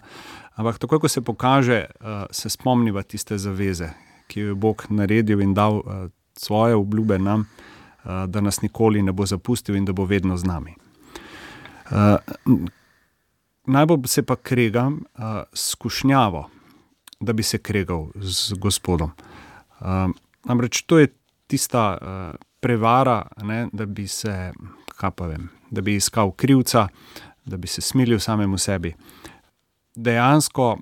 Ampak 0.56 0.78
takoj, 0.80 1.00
ko 1.00 1.08
se 1.08 1.22
pokaže, 1.22 1.86
se 2.32 2.50
spomniva 2.50 3.04
tiste 3.04 3.38
zaveze, 3.38 3.90
ki 4.28 4.40
jo 4.40 4.48
je 4.48 4.56
Bog 4.56 4.86
naredil 4.90 5.42
in 5.42 5.54
dal 5.54 5.82
svoje 6.36 6.76
obljube 6.76 7.20
nam, 7.20 7.48
da 8.04 8.42
nas 8.42 8.62
nikoli 8.62 9.02
ne 9.02 9.12
bo 9.12 9.26
zapustil 9.26 9.76
in 9.76 9.86
da 9.86 9.94
bo 9.94 10.06
vedno 10.06 10.38
z 10.38 10.44
nami. 10.44 10.76
Najbolj 13.66 14.08
se 14.08 14.24
pa 14.24 14.36
kregam 14.36 15.04
s 15.54 15.72
skušnjavo, 15.72 16.50
da 17.20 17.34
bi 17.34 17.44
se 17.44 17.58
kregal 17.58 18.08
z 18.16 18.54
Gospodom. 18.54 19.12
Namreč 20.46 20.82
to 20.82 21.00
je 21.00 21.08
tista 21.48 21.98
prevara, 22.60 23.28
ne, 23.44 23.68
da 23.74 23.86
bi 23.86 24.08
se, 24.08 24.52
kaj 24.96 25.12
pa 25.12 25.26
vem, 25.28 25.50
da 25.72 25.82
bi 25.82 25.96
iskal 25.96 26.32
krivca, 26.32 26.88
da 27.46 27.58
bi 27.58 27.68
se 27.68 27.82
smilil 27.82 28.20
samemu 28.20 28.58
sebi. 28.58 28.94
Dejansko 29.96 30.78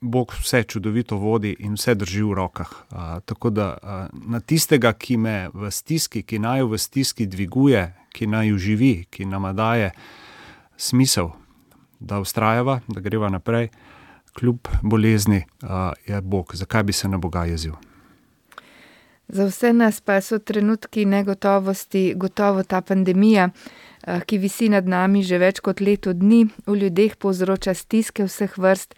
Bog 0.00 0.32
vse 0.40 0.62
čudovito 0.62 1.16
vodi 1.16 1.56
in 1.58 1.74
vse 1.74 1.94
drži 1.94 2.22
v 2.22 2.34
rokah. 2.34 2.70
tako 3.24 3.50
da 3.50 3.76
na 4.12 4.40
tistega, 4.40 4.92
ki 4.92 5.16
me 5.16 5.48
v 5.54 5.70
stiski, 5.70 6.22
ki 6.22 6.38
naju 6.38 6.68
v 6.68 6.78
stiski 6.78 7.26
dviguje, 7.26 7.94
ki 8.12 8.26
naju 8.26 8.58
živi, 8.58 9.06
ki 9.10 9.24
nama 9.24 9.52
daje 9.52 9.90
smisel, 10.76 11.30
da 12.00 12.18
vztrajava, 12.20 12.80
da 12.88 13.00
greva 13.00 13.28
naprej, 13.28 13.68
kljub 14.34 14.58
bolezni, 14.82 15.44
je 16.06 16.20
Bog. 16.20 16.50
Zakaj 16.54 16.82
bi 16.82 16.92
se 16.92 17.08
na 17.08 17.18
Boga 17.18 17.44
jezil? 17.44 17.74
Za 19.32 19.46
vse 19.48 19.72
nas 19.72 20.00
pa 20.00 20.20
so 20.20 20.38
trenutki 20.38 21.04
negotovosti 21.04 22.12
gotovo 22.16 22.62
ta 22.62 22.80
pandemija, 22.80 23.48
ki 24.26 24.38
visi 24.38 24.68
nad 24.68 24.88
nami 24.88 25.22
že 25.22 25.38
več 25.40 25.60
kot 25.64 25.80
leto 25.80 26.12
dni, 26.12 26.44
v 26.66 26.74
ljudeh 26.76 27.16
povzroča 27.16 27.74
stiske 27.74 28.26
vseh 28.28 28.58
vrst. 28.58 28.94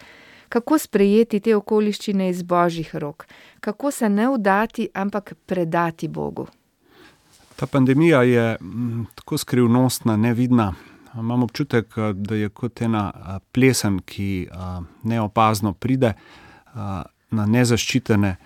Kako 0.49 0.79
sprejeti 0.79 1.41
te 1.41 1.55
okoliščine 1.57 2.29
iz 2.31 2.43
božjih 2.43 2.91
rok? 2.99 3.27
Kako 3.61 3.91
se 3.91 4.09
ne 4.09 4.27
vdati, 4.29 4.89
ampak 4.95 5.35
predati 5.47 6.09
Bogu? 6.09 6.47
Ta 7.57 7.67
pandemija 7.67 8.23
je 8.23 8.57
tako 9.15 9.39
skrivnostna, 9.39 10.17
nevidna. 10.17 10.75
Imam 11.19 11.43
občutek, 11.43 11.95
da 12.15 12.35
je 12.35 12.49
kot 12.49 12.83
ena 12.83 13.39
plesen, 13.53 14.01
ki 14.03 14.49
neopazno 15.03 15.73
pride 15.73 16.13
na 17.31 17.47
nezaščitene. 17.47 18.37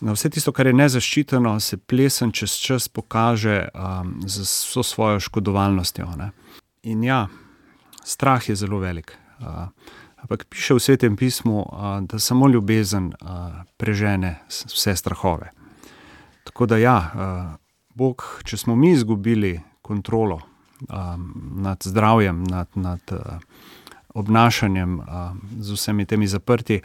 Na 0.00 0.12
vse 0.14 0.30
tisto, 0.30 0.52
kar 0.54 0.66
je 0.70 0.72
nezaščiteno, 0.72 1.56
se 1.60 1.76
plesen 1.76 2.30
čez 2.32 2.54
čas 2.62 2.88
pokaže 2.88 3.68
z 4.26 4.44
vso 4.46 4.82
svojo 4.86 5.20
škodovalnostjo, 5.20 6.06
ne. 6.16 6.30
In 6.82 7.02
ja, 7.04 7.26
strah 8.04 8.48
je 8.48 8.56
zelo 8.56 8.78
velik. 8.78 9.16
ampak 10.20 10.46
piše 10.48 10.74
v 10.74 10.80
Svetem 10.80 11.16
pismu, 11.16 11.64
da 12.06 12.18
samo 12.18 12.48
ljubezen 12.48 13.12
prežene 13.76 14.38
vse 14.48 14.96
strahove. 14.96 15.50
Tako 16.44 16.66
da 16.66 16.76
ja, 16.76 16.98
Bog, 17.94 18.24
če 18.44 18.56
smo 18.56 18.76
mi 18.76 18.92
izgubili 18.92 19.60
kontrolo 19.82 20.40
nad 21.56 21.82
zdravjem, 21.84 22.44
nad, 22.44 22.68
nad 22.74 23.00
obnašanjem 24.14 25.00
z 25.60 25.72
vsemi 25.72 26.06
temi 26.06 26.26
zaprtji, 26.26 26.80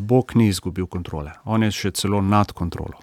Bog 0.00 0.32
ni 0.34 0.48
izgubil 0.48 0.86
kontrole. 0.86 1.32
On 1.44 1.62
je 1.62 1.70
še 1.70 1.90
celo 1.90 2.20
nad 2.20 2.52
kontrolo. 2.52 3.00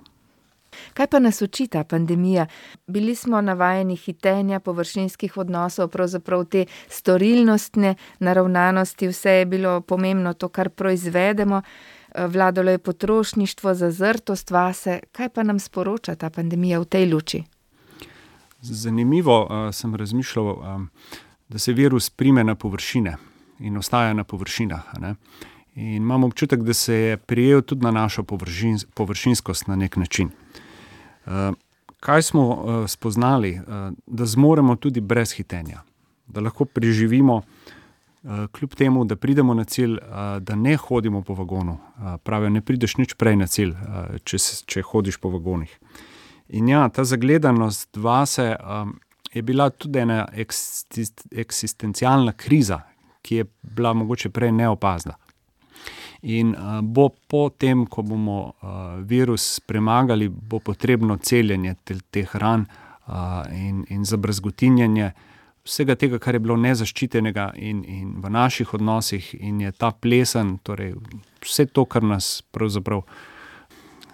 Kaj 0.94 1.08
pa 1.08 1.20
nas 1.20 1.42
uči 1.42 1.68
ta 1.68 1.84
pandemija? 1.84 2.46
Bili 2.88 3.16
smo 3.16 3.42
navajeni 3.42 3.96
hitenja, 3.96 4.60
površinskih 4.60 5.38
odnosov, 5.38 5.90
pravzaprav 5.90 6.46
te 6.46 6.66
storilnostne 6.90 7.96
naravnanosti, 8.20 9.08
vse 9.08 9.40
je 9.40 9.46
bilo 9.46 9.82
pomembno 9.82 10.34
to, 10.34 10.50
kar 10.50 10.70
proizvedemo. 10.70 11.62
vladalo 12.18 12.72
je 12.72 12.78
potrošništvo, 12.78 13.74
zazrtost 13.74 14.52
vase. 14.52 15.00
Kaj 15.12 15.30
pa 15.30 15.44
nam 15.44 15.60
sporoča 15.60 16.16
ta 16.16 16.30
pandemija 16.30 16.80
v 16.80 16.86
tej 16.86 17.06
luči? 17.14 17.44
Zanimivo, 18.62 19.70
sem 19.72 19.96
razmišljal, 19.96 20.56
da 21.50 21.60
se 21.60 21.74
virus 21.74 22.10
prime 22.10 22.44
na 22.44 22.56
površine 22.56 23.18
in 23.60 23.78
ostaja 23.78 24.14
na 24.14 24.24
površinah, 24.24 24.84
ne. 25.00 25.16
In 25.78 25.96
imam 26.02 26.24
občutek, 26.24 26.64
da 26.66 26.74
se 26.74 26.94
je 26.94 27.18
prijel 27.18 27.62
tudi 27.62 27.86
na 27.86 27.92
našo 27.92 28.24
površinskost 28.94 29.68
na 29.68 29.76
neki 29.76 30.00
način. 30.00 30.30
kaj 32.00 32.22
smo 32.22 32.66
spoznali? 32.88 33.62
da 34.08 34.26
zmoremo 34.26 34.76
tudi 34.76 35.02
brez 35.02 35.32
hitenja. 35.34 35.82
Da 36.28 36.42
lahko 36.42 36.66
preživimo, 36.66 37.42
kljub 38.52 38.76
temu, 38.76 39.06
da 39.06 39.16
pridemo 39.16 39.54
na 39.54 39.64
cilj, 39.64 39.98
da 40.40 40.56
ne 40.56 40.76
hodimo 40.76 41.22
po 41.22 41.34
vagonu. 41.34 41.78
pravijo, 42.24 42.50
ne 42.50 42.62
prideš 42.62 42.98
nič 42.98 43.14
prej 43.14 43.36
na 43.36 43.48
cilj, 43.48 43.76
če 44.24 44.38
če 44.66 44.82
hodiš 44.82 45.18
po 45.18 45.30
vagonih. 45.30 45.80
In 46.50 46.68
ja, 46.70 46.90
ta 46.90 47.04
zagledanost 47.04 47.98
vase, 47.98 48.56
je 49.34 49.42
bila 49.42 49.70
tudi 49.70 50.00
ena 50.00 50.28
eksistencialna 51.32 52.32
kriza, 52.32 52.82
ki 53.22 53.36
je 53.36 53.46
bila 53.62 53.94
mogoče 53.94 54.30
prej 54.30 54.52
neopazna. 54.52 55.14
In 56.22 56.56
uh, 56.56 56.82
bo 56.82 57.10
po 57.10 57.50
tem, 57.50 57.86
ko 57.86 58.02
bomo 58.02 58.54
uh, 58.62 58.98
virus 59.06 59.60
premagali, 59.60 60.30
bo 60.30 60.60
potrebno 60.60 61.18
celjenje 61.18 61.76
te, 61.84 61.98
teh 62.12 62.36
ran 62.36 62.66
uh, 62.66 63.46
in, 63.54 63.86
in 63.90 64.06
zabrzgotinjanje 64.06 65.12
vsega 65.68 65.96
tega, 65.96 66.20
kar 66.20 66.36
je 66.36 66.42
bilo 66.44 66.56
nezaščitenega 66.58 67.52
in, 67.60 67.84
in 67.84 68.12
v 68.24 68.32
naših 68.32 68.74
odnosih, 68.74 69.34
in 69.40 69.62
je 69.62 69.72
ta 69.76 69.92
plesen, 69.92 70.58
torej 70.64 70.96
vse 71.44 71.68
to, 71.68 71.86
kar 71.86 72.06
nas 72.08 72.42
pravzaprav 72.56 73.04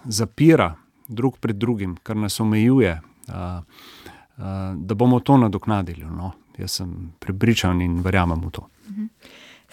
zapira 0.04 0.74
drug 1.08 1.38
pred 1.40 1.56
drugim, 1.56 1.96
kar 2.02 2.16
nas 2.16 2.40
omejuje, 2.40 2.96
uh, 3.28 3.34
uh, 3.34 4.44
da 4.76 4.94
bomo 4.94 5.20
to 5.20 5.38
nadoknadili. 5.38 6.04
No? 6.04 6.32
Jaz 6.58 6.80
sem 6.80 7.12
prepričan 7.18 7.82
in 7.82 8.00
verjamem 8.02 8.40
v 8.46 8.50
to. 8.50 8.68
Mhm. 8.90 9.08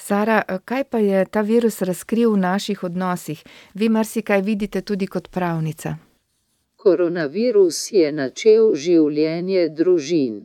Sara, 0.04 0.42
kaj 0.66 0.84
pa 0.84 1.00
je 1.00 1.26
ta 1.26 1.42
virus 1.42 1.82
razkril 1.82 2.32
v 2.34 2.38
naših 2.38 2.84
odnosih? 2.84 3.44
Vi 3.74 3.90
marsikaj 3.90 4.42
vidite 4.42 4.82
tudi 4.82 5.08
kot 5.08 5.28
pravnica. 5.30 5.92
Koronavirus 6.76 7.82
je 7.92 8.08
načel 8.12 8.72
življenje 8.86 9.68
družin. 9.82 10.40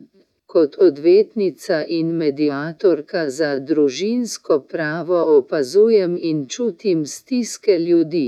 Kot 0.45 0.77
odvetnica 0.87 1.79
in 1.99 2.13
medijatorka 2.21 3.25
za 3.39 3.49
družinsko 3.71 4.59
pravo 4.75 5.23
opazujem 5.37 6.15
in 6.31 6.45
čutim 6.57 7.05
stiske 7.15 7.79
ljudi. 7.87 8.27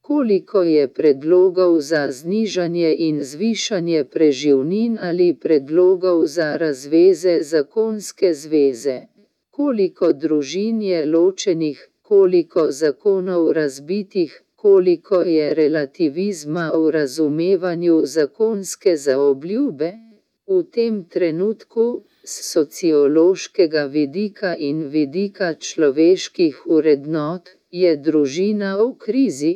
Koliko 0.00 0.66
je 0.72 0.88
predlogov 0.98 1.80
za 1.92 2.04
znižanje 2.10 2.94
in 3.08 3.22
zvišanje 3.22 4.04
preživnin 4.04 4.98
ali 5.00 5.32
predlogov 5.46 6.26
za 6.36 6.56
razveze 6.66 7.40
zakonske 7.54 8.34
zveze? 8.34 9.00
Koliko 9.56 10.08
družin 10.12 10.80
je 10.82 11.00
ločenih, 11.06 11.82
koliko 12.02 12.62
zakonov 12.70 13.52
razbitih, 13.52 14.32
koliko 14.62 15.20
je 15.22 15.44
relativizma 15.54 16.64
v 16.74 16.90
razumevanju 16.96 18.00
zakonske 18.14 18.96
zaobljube? 18.96 19.90
V 20.50 20.58
tem 20.76 20.96
trenutku, 21.04 21.84
z 22.24 22.34
sociološkega 22.48 23.84
vidika 23.94 24.56
in 24.70 24.82
vidika 24.96 25.52
človeških 25.68 26.66
urednot, 26.66 27.54
je 27.70 27.94
družina 28.08 28.74
v 28.82 28.88
krizi. 29.06 29.52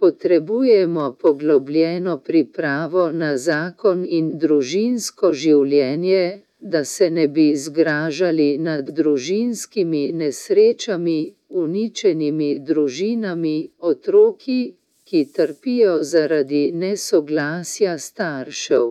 Potrebujemo 0.00 1.10
poglobljeno 1.20 2.16
pripravo 2.30 3.10
na 3.12 3.36
zakon 3.36 4.08
in 4.08 4.32
družinsko 4.38 5.32
življenje, 5.44 6.24
da 6.64 6.84
se 6.84 7.10
ne 7.10 7.28
bi 7.28 7.56
zgražali 7.56 8.58
nad 8.58 8.90
družinskimi 8.90 10.12
nesrečami, 10.12 11.34
uničenimi 11.48 12.58
družinami, 12.58 13.56
otroki, 13.78 14.74
ki 15.04 15.20
trpijo 15.36 15.98
zaradi 16.02 16.62
nesoglasja 16.72 17.98
staršev. 17.98 18.86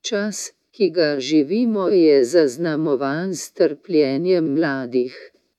Čas, 0.00 0.52
ki 0.70 0.90
ga 0.90 1.08
živimo, 1.20 1.88
je 1.88 2.24
zaznamovan 2.24 3.34
s 3.34 3.52
trpljenjem 3.52 4.52
mladih. 4.58 5.16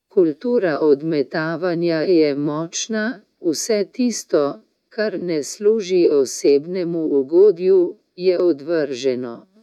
Kultura 0.08 0.78
odmetavanja 0.80 2.00
je 2.00 2.30
močna, 2.34 3.04
vse 3.40 3.80
tisto, 3.92 4.44
kar 4.88 5.18
ne 5.22 5.42
služi 5.42 6.08
osebnemu 6.12 7.04
ugodju, 7.20 7.96
je 8.16 8.38
odvrženo. 8.38 9.55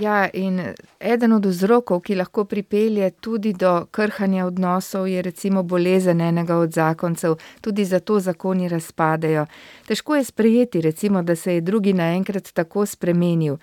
Ja, 0.00 0.28
in 0.32 0.60
eden 0.98 1.32
od 1.32 1.46
vzrokov, 1.46 2.00
ki 2.00 2.14
lahko 2.14 2.44
pripelje 2.44 3.10
tudi 3.10 3.52
do 3.52 3.86
krhanja 3.90 4.46
odnosov, 4.46 5.08
je 5.08 5.22
recimo 5.22 5.62
bolezen 5.62 6.20
enega 6.20 6.56
od 6.56 6.72
zakoncev, 6.72 7.34
tudi 7.60 7.84
zato 7.84 8.20
zakoni 8.20 8.68
razpadejo. 8.68 9.46
Težko 9.86 10.16
je 10.16 10.24
sprejeti, 10.24 10.80
recimo, 10.80 11.22
da 11.22 11.36
se 11.36 11.54
je 11.54 11.60
drugi 11.60 11.92
naenkrat 11.92 12.52
tako 12.52 12.86
spremenil. 12.86 13.56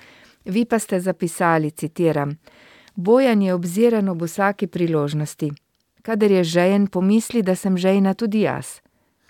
Vi 0.46 0.66
pa 0.66 0.80
ste 0.80 1.00
zapisali, 1.00 1.72
citiram: 1.72 2.38
Bojan 2.96 3.42
je 3.42 3.54
obziran 3.54 4.10
ob 4.10 4.22
vsaki 4.22 4.68
priložnosti. 4.68 5.52
Kader 6.02 6.32
je 6.32 6.44
žejen, 6.44 6.88
pomisli, 6.88 7.42
da 7.42 7.56
sem 7.56 7.78
žejna 7.78 8.14
tudi 8.14 8.42
jaz. 8.42 8.66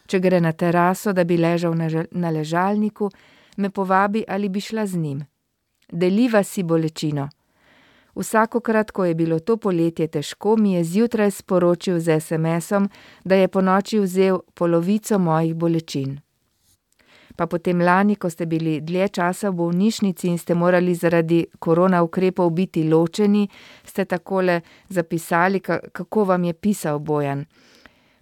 Če 0.08 0.20
gre 0.20 0.42
na 0.42 0.52
teraso, 0.52 1.14
da 1.14 1.24
bi 1.24 1.38
ležal 1.38 1.74
na 2.12 2.30
ležalniku, 2.30 3.10
me 3.58 3.70
povabi 3.70 4.24
ali 4.28 4.50
bi 4.50 4.62
šla 4.62 4.86
z 4.86 4.98
njim. 4.98 5.35
Deliva 5.92 6.44
si 6.44 6.64
bolečino. 6.64 7.30
Vsakokrat, 8.16 8.92
ko 8.92 9.06
je 9.06 9.16
bilo 9.16 9.40
to 9.40 9.58
poletje 9.58 10.08
težko, 10.08 10.56
mi 10.58 10.74
je 10.74 10.84
zjutraj 10.84 11.32
sporočil 11.32 12.00
z 12.00 12.20
SMS-om, 12.20 12.90
da 13.24 13.36
je 13.36 13.48
po 13.48 13.62
noči 13.62 14.00
vzel 14.00 14.40
polovico 14.54 15.20
mojih 15.20 15.56
bolečin 15.56 16.20
pa 17.36 17.48
potem 17.48 17.82
lani, 17.82 18.16
ko 18.16 18.30
ste 18.30 18.48
bili 18.48 18.80
dlje 18.82 19.10
časa 19.20 19.52
v 19.52 19.60
bolnišnici 19.60 20.28
in 20.32 20.40
ste 20.40 20.56
morali 20.56 20.96
zaradi 20.96 21.44
korona 21.60 22.02
ukrepov 22.04 22.50
biti 22.56 22.88
ločeni, 22.88 23.48
ste 23.84 24.06
takole 24.06 24.62
zapisali, 24.90 25.60
kako 25.60 26.24
vam 26.24 26.44
je 26.44 26.54
pisal 26.54 27.00
Bojan. 27.00 27.46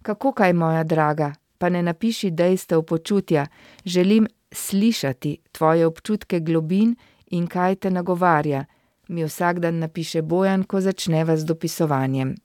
Kako 0.02 0.34
kaj, 0.34 0.54
moja 0.54 0.84
draga, 0.84 1.34
pa 1.58 1.70
ne 1.70 1.84
napiši 1.84 2.32
dejstev 2.32 2.84
počutja, 2.84 3.46
želim 3.86 4.28
slišati 4.52 5.38
tvoje 5.52 5.86
občutke 5.86 6.40
globin 6.40 6.96
in 7.38 7.48
kaj 7.48 7.76
te 7.76 7.90
nagovarja, 7.90 8.66
mi 9.08 9.26
vsak 9.26 9.60
dan 9.60 9.80
napiše 9.80 10.22
Bojan, 10.22 10.64
ko 10.64 10.82
začneva 10.82 11.38
z 11.38 11.46
dopisovanjem. 11.46 12.36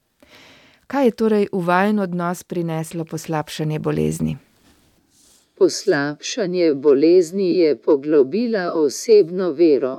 Kaj 0.87 1.05
je 1.05 1.16
torej 1.20 1.46
v 1.53 1.61
vajen 1.68 1.98
odnos 2.01 2.42
prineslo 2.42 3.05
poslabšanje 3.05 3.79
bolezni? 3.79 4.38
Poslabšanje 5.59 6.74
bolezni 6.74 7.48
je 7.59 7.77
poglobila 7.77 8.72
osebno 8.72 9.51
vero 9.53 9.96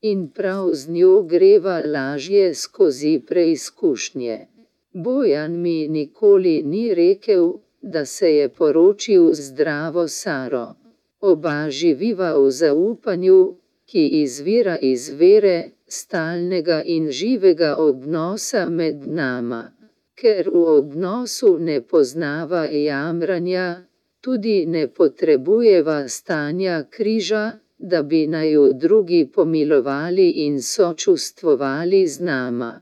in 0.00 0.28
prav 0.28 0.70
z 0.72 0.88
njo 0.88 1.22
greva 1.22 1.82
lažje 1.84 2.54
skozi 2.54 3.20
preizkušnje. 3.28 4.46
Bojan 4.92 5.60
mi 5.60 5.88
nikoli 5.88 6.62
ni 6.62 6.94
rekel, 6.94 7.52
da 7.82 8.04
se 8.04 8.34
je 8.34 8.48
poročil 8.48 9.30
zdravo 9.32 10.08
Saro. 10.08 10.74
Oba 11.20 11.70
živiva 11.70 12.32
v 12.38 12.50
zaupanju, 12.50 13.59
ki 13.90 14.04
izvira 14.22 14.76
iz 14.78 15.08
vere, 15.20 15.58
stalnega 15.86 16.82
in 16.86 17.10
živega 17.10 17.70
odnosa 17.78 18.68
med 18.68 19.06
nama. 19.20 19.62
Ker 20.20 20.50
v 20.54 20.62
odnosu 20.78 21.50
ne 21.58 21.80
poznava 21.80 22.62
jamranja, 22.64 23.68
tudi 24.20 24.66
ne 24.66 24.84
potrebujeva 24.98 25.98
stanja 26.08 26.76
križa, 26.90 27.44
da 27.78 28.02
bi 28.02 28.26
naj 28.26 28.52
jo 28.52 28.72
drugi 28.72 29.22
pomilovali 29.34 30.28
in 30.46 30.62
sočustvovali 30.62 32.06
z 32.06 32.20
nama. 32.20 32.72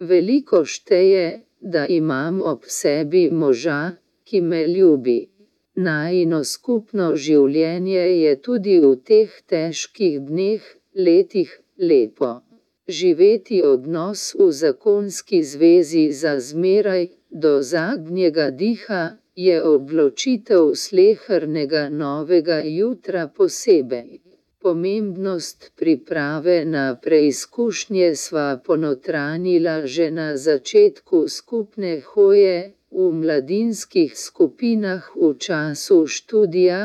Veliko 0.00 0.64
šteje, 0.64 1.40
da 1.60 1.86
imam 1.86 2.42
ob 2.42 2.62
sebi 2.66 3.30
moža, 3.30 3.80
ki 4.24 4.40
me 4.40 4.66
ljubi. 4.66 5.31
Najno 5.74 6.44
skupno 6.44 7.04
življenje 7.16 8.00
je 8.22 8.32
tudi 8.46 8.78
v 8.80 8.96
teh 9.10 9.36
težkih 9.48 10.18
dneh, 10.20 10.64
letih 10.94 11.52
lepo. 11.78 12.42
Živeti 12.88 13.62
odnos 13.64 14.34
v 14.38 14.50
zakonski 14.52 15.40
zvezi 15.42 16.10
za 16.12 16.34
zmeraj, 16.40 17.08
do 17.30 17.62
zadnjega 17.62 18.50
diha, 18.50 19.16
je 19.34 19.62
odločitev 19.64 20.74
slehrnega 20.74 21.88
novega 21.88 22.60
jutra 22.60 23.28
posebej. 23.28 24.20
Pomembnost 24.60 25.72
priprave 25.76 26.64
na 26.64 26.84
preizkušnje 26.94 28.14
sva 28.14 28.60
ponotranila 28.66 29.86
že 29.86 30.10
na 30.10 30.36
začetku 30.36 31.28
skupne 31.28 32.00
hoje 32.12 32.74
v 32.92 33.08
mladinskih 33.20 34.12
skupinah 34.18 35.10
v 35.16 35.32
času 35.38 36.06
študija, 36.06 36.80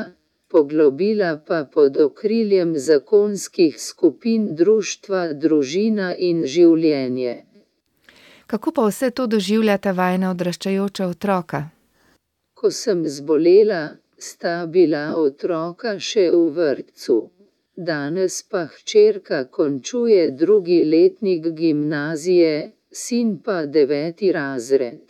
poglobila 0.47 1.31
pa 1.47 1.65
pod 1.73 1.97
okriljem 1.97 2.77
zakonskih 2.79 3.75
skupin 3.81 4.55
društva, 4.55 5.33
družina 5.33 6.15
in 6.15 6.45
življenje. 6.45 7.35
Kako 8.47 8.71
pa 8.71 8.87
vse 8.87 9.11
to 9.11 9.27
doživljata 9.27 9.91
vajna 9.91 10.31
odraščajoča 10.31 11.07
otroka? 11.07 11.63
Ko 12.53 12.71
sem 12.71 13.03
zbolela, 13.05 13.81
sta 14.17 14.53
bila 14.65 15.01
otroka 15.19 15.97
še 15.99 16.29
v 16.31 16.45
vrtcu. 16.55 17.17
Danes 17.89 18.39
pa 18.51 18.63
hčerka 18.65 19.43
končuje 19.57 20.31
drugi 20.31 20.79
letnik 20.83 21.51
gimnazije, 21.59 22.71
sin 22.91 23.37
pa 23.45 23.65
deveti 23.65 24.31
razred. 24.31 25.06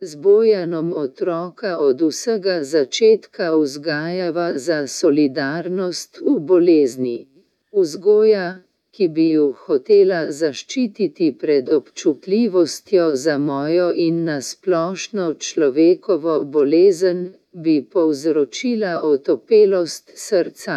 Z 0.00 0.16
bojanom 0.16 0.92
otroka 0.92 1.78
od 1.78 2.00
vsega 2.00 2.56
začetka 2.64 3.46
vzgajava 3.56 4.58
za 4.58 4.86
solidarnost 4.86 6.20
v 6.20 6.34
bolezni. 6.50 7.28
Vzgoja, 7.72 8.48
ki 8.92 9.08
bi 9.08 9.24
ju 9.30 9.46
hotela 9.62 10.18
zaščititi 10.40 11.30
pred 11.40 11.72
občutljivostjo 11.78 13.06
za 13.22 13.38
mojo 13.38 13.88
in 14.06 14.18
nasplošno 14.24 15.30
človekovo 15.48 16.36
bolezen, 16.44 17.24
bi 17.52 17.76
povzročila 17.96 19.00
otopelost 19.12 20.12
srca. 20.26 20.76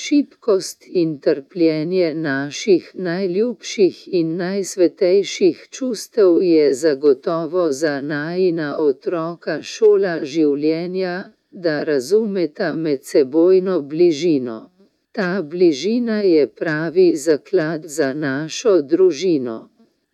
Šibkost 0.00 0.84
in 1.00 1.12
trpljenje 1.20 2.08
naših 2.14 2.90
najljubših 3.06 3.96
in 4.18 4.28
najsvetejših 4.36 5.62
čustev 5.70 6.42
je 6.42 6.74
zagotovo 6.74 7.64
za 7.72 7.94
najina 8.00 8.68
otroka 8.78 9.56
šola 9.70 10.12
življenja, 10.34 11.14
da 11.50 11.74
razumeta 11.88 12.68
medsebojno 12.84 13.80
bližino. 13.94 14.58
Ta 15.12 15.42
bližina 15.42 16.20
je 16.20 16.46
pravi 16.60 17.08
zaklad 17.16 17.90
za 17.96 18.12
našo 18.14 18.76
družino. 18.82 19.56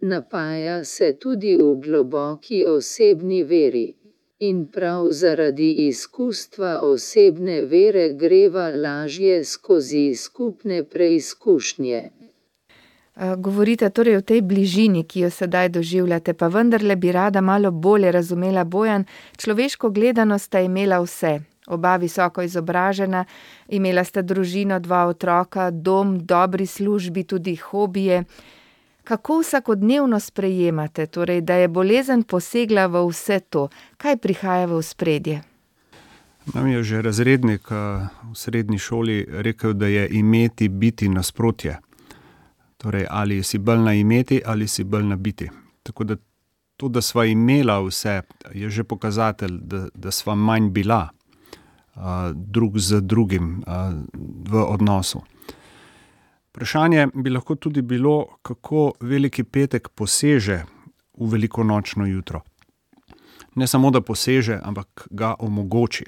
Napaja 0.00 0.78
se 0.84 1.12
tudi 1.26 1.56
v 1.60 1.68
globoki 1.84 2.64
osebni 2.76 3.42
veri. 3.52 3.86
In 4.38 4.66
prav 4.66 5.08
zaradi 5.10 5.72
izkustva 5.86 6.80
osebne 6.82 7.60
vere 7.60 8.08
greva 8.18 8.68
lažje 8.68 9.44
skozi 9.44 10.14
skupne 10.14 10.84
preizkušnje. 10.84 12.10
Govorite 13.38 13.90
torej 13.90 14.16
o 14.16 14.20
tej 14.20 14.40
bližini, 14.42 15.04
ki 15.04 15.20
jo 15.20 15.30
sedaj 15.30 15.68
doživljate, 15.68 16.34
pa 16.34 16.48
vendarle 16.48 16.96
bi 16.96 17.12
rada 17.12 17.40
malo 17.40 17.70
bolje 17.70 18.12
razumela 18.12 18.64
Bojan. 18.64 19.04
Človeško 19.36 19.90
gledano 19.90 20.38
sta 20.38 20.60
imela 20.60 20.98
vse. 20.98 21.38
Oba 21.66 21.96
visoko 21.96 22.42
izobražena, 22.42 23.24
imela 23.68 24.04
sta 24.04 24.22
družino, 24.22 24.80
dva 24.80 25.06
otroka, 25.06 25.70
dom, 25.70 26.18
dobri 26.18 26.66
službi, 26.66 27.24
tudi 27.24 27.54
hobije. 27.56 28.24
Kako 29.04 29.38
vsakodnevno 29.40 30.20
sprejemate, 30.20 31.06
torej, 31.06 31.40
da 31.40 31.54
je 31.54 31.68
bolezen 31.68 32.22
posegla 32.22 32.86
v 32.86 33.04
vse 33.08 33.40
to? 33.40 33.68
Kaj 33.96 34.16
prihaja 34.16 34.66
v 34.66 34.78
ospredje? 34.80 35.42
Nam 36.54 36.66
je 36.66 36.82
že 36.82 37.02
razrednik 37.02 37.70
v 37.70 38.34
srednji 38.34 38.78
šoli 38.78 39.26
rekel, 39.28 39.72
da 39.72 39.86
je 39.86 40.08
imeti 40.08 40.68
biti 40.68 41.08
nasprotje. 41.08 41.78
Torej, 42.76 43.06
ali 43.10 43.42
si 43.42 43.58
bolj 43.58 43.78
na 43.78 43.94
imeti 43.94 44.42
ali 44.46 44.68
si 44.68 44.84
bolj 44.84 45.04
na 45.04 45.16
biti. 45.16 45.50
Tako 45.82 46.04
da 46.04 46.16
to, 46.76 46.88
da 46.88 47.00
sva 47.00 47.24
imela 47.24 47.80
vse, 47.80 48.22
je 48.52 48.70
že 48.70 48.84
pokazatelj, 48.84 49.58
da, 49.62 49.86
da 49.94 50.10
sva 50.10 50.34
manj 50.34 50.70
bila 50.70 51.08
drug 52.34 52.78
z 52.78 53.00
drugim 53.00 53.62
v 54.50 54.64
odnosu. 54.68 55.22
Vprašanje 56.54 57.08
bi 57.14 57.30
lahko 57.30 57.54
tudi 57.54 57.82
bilo, 57.82 58.26
kako 58.42 58.92
veliki 59.00 59.42
petek 59.44 59.88
poseže 59.88 60.60
v 61.18 61.26
velikonočno 61.30 62.06
jutro. 62.06 62.40
Ne 63.54 63.66
samo, 63.66 63.90
da 63.90 64.00
poseže, 64.00 64.60
ampak 64.62 65.08
ga 65.10 65.34
omogoči. 65.38 66.04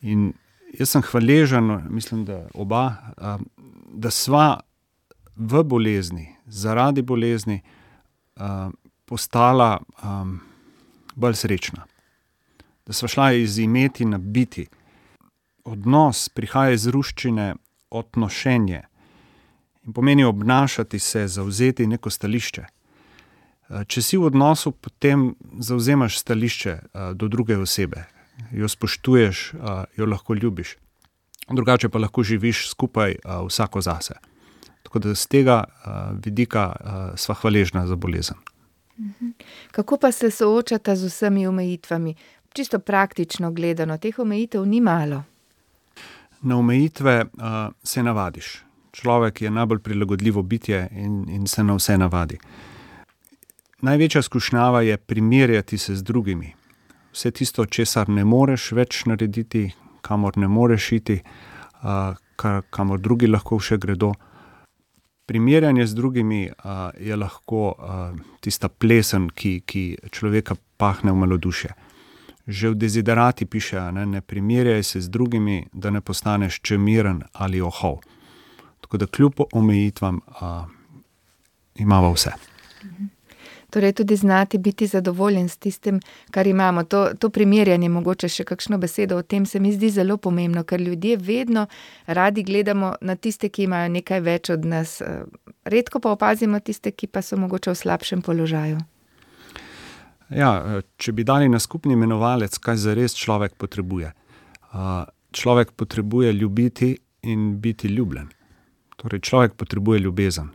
In 0.00 0.32
jaz 0.76 0.90
sem 0.90 1.02
hvaležen, 1.02 1.70
mislim, 1.88 2.24
da 2.24 2.42
oba, 2.54 2.96
da 3.92 4.10
sva 4.10 4.60
v 5.36 5.62
bolezni, 5.64 6.26
zaradi 6.46 7.02
bolezni, 7.02 7.62
postala 9.04 9.78
bolj 11.14 11.34
srečna. 11.34 11.86
Da 12.86 12.92
sva 12.92 13.08
šla 13.08 13.30
iz 13.32 13.56
imeti 13.58 14.04
na 14.04 14.18
biti. 14.18 14.66
Odnos 15.64 16.28
prihaja 16.28 16.76
iz 16.76 16.86
ruščine 16.92 17.54
odnošenje 17.90 18.82
in 19.86 19.92
pomeni 19.92 20.24
obnašati 20.24 20.98
se, 20.98 21.28
zavzeti 21.28 21.86
neko 21.86 22.10
stališče. 22.10 22.64
Če 23.86 24.02
si 24.02 24.16
v 24.16 24.28
odnosu, 24.28 24.70
potem 24.70 25.34
zavzemaš 25.58 26.18
stališče 26.18 26.78
do 27.14 27.28
druge 27.28 27.56
osebe, 27.58 28.04
jo 28.50 28.68
spoštuješ, 28.68 29.52
jo 29.96 30.06
lahko 30.06 30.34
ljubiš. 30.34 30.76
Drugače 31.50 31.88
pa 31.88 31.98
lahko 31.98 32.22
živiš 32.22 32.68
skupaj, 32.70 33.16
vsako 33.46 33.80
zase. 33.80 34.14
Tako 34.82 34.98
da 34.98 35.14
s 35.14 35.26
tega 35.26 35.64
vidika 36.24 36.72
sva 37.16 37.34
hvaležna 37.34 37.86
za 37.86 37.96
bolezen. 37.96 38.36
Kako 39.70 39.98
pa 39.98 40.12
se 40.12 40.30
soočata 40.30 40.96
z 40.96 41.10
vsemi 41.10 41.46
omejitvami? 41.46 42.14
Čisto 42.52 42.78
praktično 42.78 43.50
gledano, 43.52 43.98
teh 43.98 44.18
omejitev 44.18 44.66
ni 44.66 44.80
malo. 44.80 45.24
Na 46.40 46.56
omejitve, 46.58 47.24
se 47.82 48.02
navadiš. 48.02 48.65
Človek 48.96 49.42
je 49.42 49.50
najbolj 49.50 49.78
prilagodljivo 49.78 50.42
bitje 50.42 50.88
in, 50.92 51.26
in 51.28 51.46
se 51.46 51.64
na 51.64 51.74
vse 51.76 51.98
navadi. 51.98 52.38
Največja 53.84 54.22
skušnjava 54.22 54.80
je 54.82 54.96
primerjati 54.96 55.78
se 55.78 55.94
z 55.94 56.02
drugimi. 56.02 56.54
Vse 57.12 57.30
tisto, 57.30 57.66
česar 57.66 58.08
ne 58.08 58.24
moreš 58.24 58.70
več 58.72 59.02
narediti, 59.04 59.66
kamor 60.00 60.38
ne 60.40 60.48
moreš 60.48 60.92
iti, 60.92 61.18
kamor 62.70 63.00
drugi 63.00 63.28
lahko 63.28 63.60
še 63.60 63.76
gredo. 63.76 64.14
Primerjanje 65.28 65.86
z 65.86 65.94
drugimi, 65.94 66.40
je 67.00 67.16
lahko, 67.16 67.76
tista 68.40 68.68
plesen, 68.68 69.28
ki, 69.28 69.60
ki 69.66 69.84
človeka 70.08 70.56
pahne 70.80 71.12
v 71.12 71.20
malodušje. 71.26 71.74
Že 72.46 72.70
v 72.72 72.80
Desiderati 72.80 73.44
piše, 73.44 73.80
ne: 73.92 74.06
"Ne 74.06 74.20
primerjaj 74.20 74.82
se 74.82 75.00
z 75.00 75.08
drugimi, 75.10 75.66
da 75.72 75.90
ne 75.90 76.00
postaneš 76.00 76.60
čemiren 76.62 77.24
ali 77.32 77.60
ohol." 77.60 78.00
Tako 78.86 78.96
da 79.02 79.06
kljub 79.06 79.40
omejitvam, 79.52 80.20
imava 81.74 82.12
vse. 82.12 82.30
Torej 83.70 83.92
tudi 83.92 84.16
znati 84.16 84.58
biti 84.58 84.86
zadovoljen 84.86 85.48
s 85.48 85.56
tistim, 85.56 86.00
kar 86.30 86.46
imamo. 86.46 86.84
To, 86.84 87.08
to 87.18 87.30
primerjanje, 87.30 87.88
mogoče 87.88 88.28
še 88.28 88.44
kakšno 88.46 88.78
besedo 88.78 89.18
o 89.18 89.24
tem, 89.26 89.46
se 89.46 89.58
mi 89.60 89.72
zdi 89.74 89.90
zelo 89.90 90.16
pomembno, 90.16 90.62
ker 90.64 90.80
ljudje 90.80 91.16
vedno 91.16 91.66
radi 92.06 92.44
gledamo 92.46 92.92
na 93.00 93.16
tiste, 93.16 93.48
ki 93.48 93.66
imajo 93.66 93.88
nekaj 93.88 94.20
več 94.20 94.50
od 94.54 94.64
nas. 94.64 95.00
Redko 95.64 96.00
pa 96.00 96.14
opazimo 96.14 96.60
tiste, 96.60 96.94
ki 96.94 97.10
pa 97.10 97.22
so 97.26 97.36
mogoče 97.36 97.74
v 97.74 97.80
slabšem 97.82 98.22
položaju. 98.22 98.78
Ja, 100.30 100.80
če 100.96 101.12
bi 101.12 101.26
dali 101.26 101.50
na 101.50 101.58
skupni 101.58 101.98
imenovalec, 101.98 102.58
kaj 102.58 102.78
zares 102.86 103.18
človek 103.18 103.58
potrebuje. 103.58 104.12
človek 105.32 105.72
potrebuje 105.72 106.32
ljubiti 106.32 106.96
in 107.22 107.60
biti 107.60 107.88
ljubljen. 107.88 108.35
Torej 109.06 109.22
človek 109.22 109.54
potrebuje 109.54 110.00
ljubezen. 110.02 110.50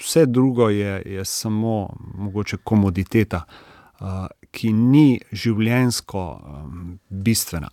vse 0.00 0.26
drugo 0.26 0.68
je, 0.68 1.02
je 1.06 1.24
samo 1.24 1.96
mogoče 2.14 2.56
komoditeta, 2.64 3.42
ki 4.50 4.72
ni 4.72 5.20
življenjsko, 5.32 6.22
bistvena. 7.10 7.68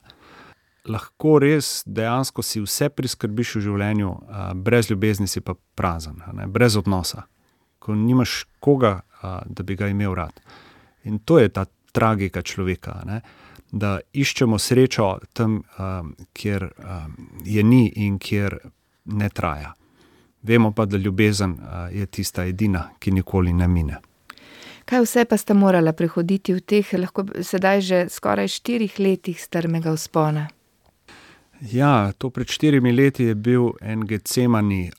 Lahko 0.92 1.40
res 1.40 1.86
dejansko 1.88 2.44
si 2.44 2.60
vse 2.62 2.90
priskrbiš 2.92 3.56
v 3.56 3.64
življenju, 3.70 4.12
brez 4.60 4.92
ljubezni 4.92 5.28
si 5.32 5.40
pa 5.42 5.56
prazen, 5.76 6.20
ne, 6.34 6.48
brez 6.52 6.76
odnosa. 6.76 7.24
Ko 7.80 7.96
nimaš 7.96 8.44
koga, 8.60 9.00
da 9.24 9.64
bi 9.64 9.80
ga 9.80 9.88
imel 9.88 10.20
rad. 10.20 10.36
In 11.08 11.24
to 11.24 11.40
je 11.40 11.50
ta 11.50 11.66
tragika 11.96 12.44
človeka, 12.44 13.00
ne. 13.08 13.22
Da 13.72 14.00
iščemo 14.14 14.60
srečo 14.60 15.14
tam, 15.34 15.62
kjer, 16.36 16.68
je 17.48 17.64
ni 17.64 17.86
in 18.04 18.20
kjer 18.20 18.60
ne 19.06 19.30
traja. 19.30 19.74
Vemo 20.44 20.72
pa, 20.72 20.86
da 20.86 20.98
ljubezen, 20.98 21.58
je 21.92 22.06
tista 22.06 22.46
edina, 22.46 22.90
ki 23.00 23.12
nikoli 23.12 23.54
ne 23.54 23.68
mine. 23.68 23.98
Kaj 24.86 25.02
vse 25.02 25.26
pa 25.26 25.38
sta 25.38 25.56
morala 25.58 25.94
prehoditi 25.98 26.54
v 26.54 26.62
teh, 26.62 26.94
lahko 26.94 27.26
sedaj 27.42 27.82
že 27.82 28.00
skoraj 28.10 28.52
štirih 28.54 29.00
letih 29.00 29.42
strmega 29.42 29.96
vzpona? 29.96 30.48
Ja, 31.72 32.12
to 32.18 32.30
pred 32.30 32.52
štirimi 32.52 32.92
leti 32.94 33.24
je 33.26 33.36
bil 33.36 33.72
en 33.82 34.06
Getsemani, 34.06 34.92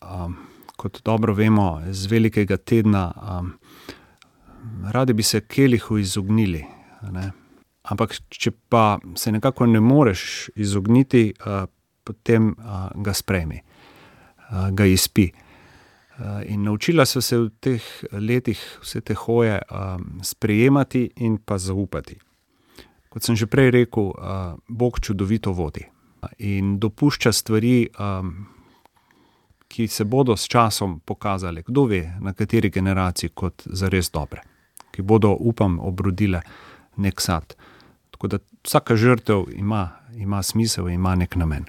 kot 0.77 0.99
dobro 1.05 1.35
vemo, 1.35 1.83
z 1.91 2.11
velikega 2.11 2.57
tedna, 2.57 3.13
radi 4.91 5.13
bi 5.13 5.23
se 5.23 5.41
kelihu 5.41 5.99
izognili, 5.99 6.65
ne. 7.13 7.31
Ampak 7.87 8.17
če 8.29 8.51
pa 8.51 8.99
se 9.15 9.31
nekako 9.31 9.67
ne 9.71 9.81
moreš 9.81 10.49
izogniti, 10.57 11.31
potem, 12.03 12.57
ga 12.95 13.15
sprejmi. 13.15 13.63
Ga 14.51 14.85
izpij. 14.85 15.33
in 16.47 16.63
naučila 16.63 17.05
sva 17.07 17.21
se 17.21 17.39
v 17.39 17.51
teh 17.61 17.83
letih 18.13 18.61
vse 18.83 19.01
te 19.01 19.15
hoje, 19.15 19.61
sprejemati 20.23 21.11
in 21.17 21.39
pa 21.39 21.59
zaupati. 21.59 22.17
Kot 23.09 23.23
sem 23.23 23.37
že 23.37 23.47
prej 23.47 23.71
rekel, 23.71 24.13
Bog 24.69 25.01
čudovito 25.01 25.53
vodi. 25.53 25.85
In 26.39 26.79
dopušča 26.81 27.33
stvari, 27.33 27.89
ki 29.69 29.89
se 29.89 30.05
bodo 30.05 30.37
s 30.37 30.49
časom 30.49 31.01
pokazale, 31.01 31.63
kdo 31.63 31.85
ve, 31.85 32.17
na 32.21 32.33
kateri 32.33 32.71
generaciji, 32.71 33.31
kot 33.35 33.63
zares 33.67 34.11
dobre. 34.11 34.41
Ki 34.91 35.03
bodo, 35.03 35.37
upam, 35.41 35.79
obrodile 35.81 36.41
neki 36.97 37.23
sad. 37.23 37.57
Tako 38.11 38.29
da 38.29 38.39
vsaka 38.65 38.97
žrtev 38.97 39.45
ima, 39.53 39.91
ima 40.17 40.43
smisel, 40.43 40.89
ima 40.89 41.15
neki 41.15 41.39
namen. 41.39 41.67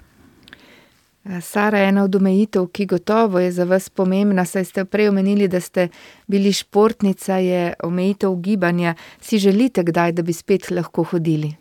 Sara, 1.42 1.78
ena 1.78 2.04
od 2.04 2.14
omejitev, 2.14 2.66
ki 2.72 2.86
gotovo 2.86 3.38
je 3.38 3.50
za 3.52 3.64
vas 3.64 3.90
pomembna, 3.90 4.44
saj 4.48 4.64
ste 4.64 4.84
prej 4.84 5.08
omenili, 5.08 5.48
da 5.48 5.60
ste 5.60 5.88
bili 6.26 6.52
športnica, 6.52 7.36
je 7.36 7.74
omejitev 7.84 8.36
gibanja. 8.36 8.94
Si 9.20 9.38
želite 9.38 9.82
kdaj, 9.82 10.12
da 10.12 10.22
bi 10.22 10.32
spet 10.32 10.70
lahko 10.70 11.02
hodili? 11.02 11.52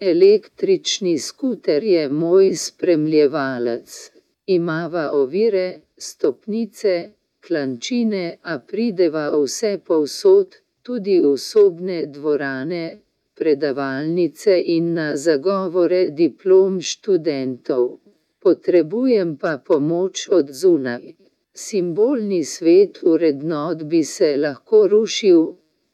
Električni 0.00 1.18
skuter 1.18 1.84
je 1.84 2.08
moj 2.08 2.54
spremljevalec. 2.54 4.10
Imava 4.46 5.10
ovire, 5.12 5.80
stopnice, 5.96 7.10
klančine, 7.46 8.36
a 8.42 8.58
prideva 8.58 9.30
vse 9.30 9.78
povsod, 9.86 10.56
tudi 10.82 11.20
v 11.20 11.36
sobne 11.38 12.06
dvorane, 12.06 12.98
predavalnice 13.34 14.62
in 14.66 14.92
na 14.94 15.16
zagovore 15.16 16.08
diplom 16.10 16.80
študentov 16.80 18.03
potrebujem 18.44 19.36
pa 19.42 19.52
pomoč 19.68 20.28
od 20.38 20.50
zunaj. 20.60 21.04
Simbolni 21.54 22.42
svet 22.44 22.98
urednot 23.12 23.84
bi 23.90 24.02
se 24.04 24.34
lahko 24.36 24.86
rušil, 24.92 25.42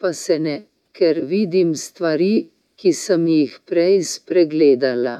pa 0.00 0.12
se 0.12 0.38
ne, 0.38 0.56
ker 0.96 1.20
vidim 1.32 1.74
stvari, 1.86 2.34
ki 2.80 2.92
sem 3.02 3.26
jih 3.26 3.58
prej 3.68 4.02
spregledala. 4.14 5.16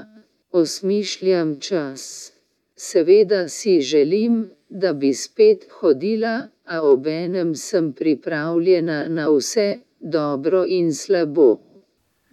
Osmišljam 0.61 1.59
čas. 1.61 2.33
Seveda 2.75 3.49
si 3.49 3.81
želim, 3.81 4.51
da 4.69 4.93
bi 4.93 5.13
spet 5.15 5.67
hodila, 5.79 6.35
a 6.65 6.83
obenem 6.83 7.55
sem 7.55 7.93
pripravljena 7.93 9.05
na 9.09 9.29
vse, 9.29 9.69
dobro 10.01 10.65
in 10.69 10.95
slabo. 10.95 11.51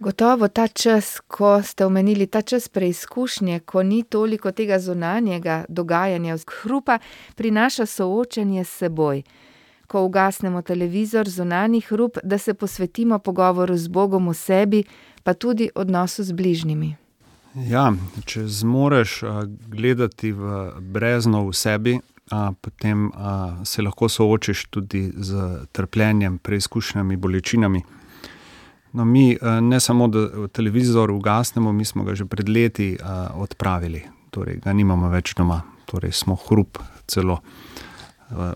Gotovo 0.00 0.48
ta 0.48 0.68
čas, 0.68 1.20
ko 1.26 1.62
ste 1.62 1.86
omenili 1.86 2.26
ta 2.26 2.42
čas 2.42 2.68
preizkušnje, 2.68 3.60
ko 3.60 3.82
ni 3.82 4.02
toliko 4.02 4.52
tega 4.52 4.78
zunanjega 4.78 5.64
dogajanja, 5.68 6.36
hrupa, 6.62 6.98
prinaša 7.34 7.86
soočenje 7.86 8.64
s 8.64 8.70
seboj. 8.78 9.22
Ko 9.86 10.02
ugasnemo 10.04 10.62
televizor, 10.62 11.28
zunanji 11.28 11.80
hrup, 11.80 12.18
da 12.22 12.38
se 12.38 12.54
posvetimo 12.54 13.18
pogovoru 13.18 13.76
z 13.76 13.88
Bogom 13.88 14.28
v 14.28 14.34
sebi, 14.34 14.84
pa 15.22 15.34
tudi 15.34 15.70
odnosu 15.74 16.22
z 16.22 16.32
bližnjimi. 16.32 16.94
Ja, 17.54 17.92
če 18.24 18.46
zmoreš 18.46 19.22
gledati 19.66 20.32
v 20.32 20.72
brezno 20.80 21.48
v 21.48 21.52
sebi, 21.52 21.98
potem 22.60 23.10
se 23.64 23.82
lahko 23.82 24.08
soočiš 24.08 24.66
tudi 24.70 25.08
z 25.16 25.64
trpljenjem, 25.72 26.38
preizkušnjami, 26.38 27.16
bolečinami. 27.16 27.82
No, 28.92 29.04
mi 29.04 29.36
ne 29.60 29.80
samo, 29.80 30.08
da 30.08 30.48
televizor 30.48 31.10
ugasnemo, 31.10 31.72
mi 31.72 31.84
smo 31.84 32.04
ga 32.04 32.14
že 32.14 32.24
pred 32.24 32.48
leti 32.48 32.96
odpravili, 33.34 34.02
torej 34.30 34.60
ga 34.64 34.72
nimamo 34.72 35.10
več 35.12 35.34
doma, 35.36 35.62
torej 35.86 36.12
smo 36.12 36.36
hrup 36.48 36.78
celo 37.06 37.40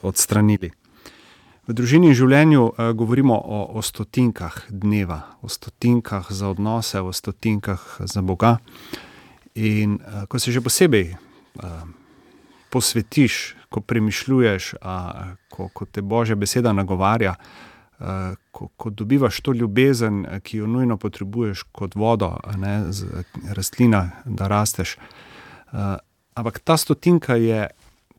odstranili. 0.02 0.72
V 1.62 1.74
družini 1.78 2.08
in 2.10 2.16
življenju 2.18 2.62
govorimo 2.98 3.36
o, 3.38 3.60
o 3.78 3.82
stotinkah 3.82 4.66
dneva, 4.68 5.20
o 5.42 5.48
stotinkah 5.48 6.26
za 6.32 6.48
odnose, 6.50 7.00
o 7.00 7.12
stotinkah 7.12 8.02
za 8.02 8.22
Boga. 8.22 8.56
In 9.54 10.00
ko 10.28 10.38
se 10.38 10.52
že 10.52 10.64
posebej 10.64 11.12
posvetiš, 12.72 13.54
ko 13.68 13.80
premišljuješ, 13.80 14.74
ko, 15.52 15.68
ko 15.68 15.84
te 15.84 16.02
Božja 16.02 16.36
beseda 16.36 16.72
nagovarja, 16.72 17.36
ko, 18.50 18.68
ko 18.76 18.90
dobivaš 18.90 19.40
to 19.40 19.52
ljubezen, 19.52 20.26
ki 20.42 20.62
jo 20.62 20.66
nujno 20.66 20.96
potrebuješ 20.96 21.62
kot 21.72 21.94
vodo, 21.94 22.36
ne, 22.56 22.84
rastlina, 23.54 24.10
da 24.24 24.48
rasteš. 24.48 24.96
ampak 26.34 26.58
ta 26.58 26.76
stotinka 26.76 27.36
je 27.36 27.68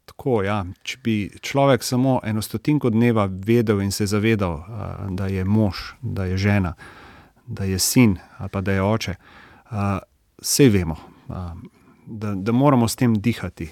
tako, 0.06 0.44
ja, 0.44 0.64
če 0.84 0.98
bi 1.04 1.16
človek 1.42 1.84
samo 1.84 2.20
eno 2.24 2.42
stotinko 2.42 2.90
dneva 2.90 3.28
vedel 3.32 3.82
in 3.82 3.92
se 3.92 4.06
zavedal, 4.06 4.64
da 5.10 5.28
je 5.28 5.46
mož, 5.46 5.94
da 6.02 6.26
je 6.26 6.38
žena, 6.38 6.74
da 7.48 7.64
je 7.64 7.80
sin 7.80 8.18
ali 8.38 8.50
pa 8.50 8.62
da 8.62 8.72
je 8.72 8.84
oče, 8.84 9.16
saj 10.42 10.70
vemo, 10.70 10.96
da, 12.06 12.34
da 12.36 12.52
moramo 12.52 12.88
s 12.88 12.96
tem 12.96 13.16
dihati, 13.16 13.70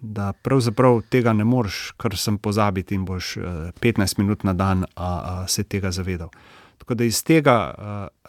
da 0.00 0.32
pravzaprav 0.32 1.02
tega 1.08 1.32
ne 1.32 1.44
moreš 1.44 1.92
kar 1.96 2.16
samo 2.16 2.38
pozabiti 2.38 2.94
in 2.94 3.04
boš 3.04 3.36
petnajst 3.80 4.18
minut 4.18 4.44
na 4.44 4.52
dan 4.52 4.84
se 5.48 5.64
tega 5.64 5.90
zavedal. 5.90 6.28
Tako 6.78 6.94
da 6.94 7.04
iz 7.04 7.24
tega 7.24 7.74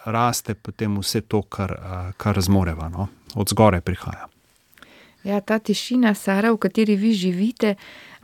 raste 0.05 0.53
potem 0.53 0.97
vse 0.99 1.21
to, 1.21 1.41
kar, 1.41 1.75
kar 2.17 2.41
zmoreva, 2.41 2.89
no, 2.89 3.07
od 3.35 3.49
zgoraj 3.49 3.81
prihaja. 3.81 4.27
Ja, 5.23 5.41
ta 5.41 5.59
tišina, 5.59 6.13
Sara, 6.13 6.51
v 6.51 6.57
kateri 6.57 6.95
vi 6.95 7.13
živite, 7.13 7.75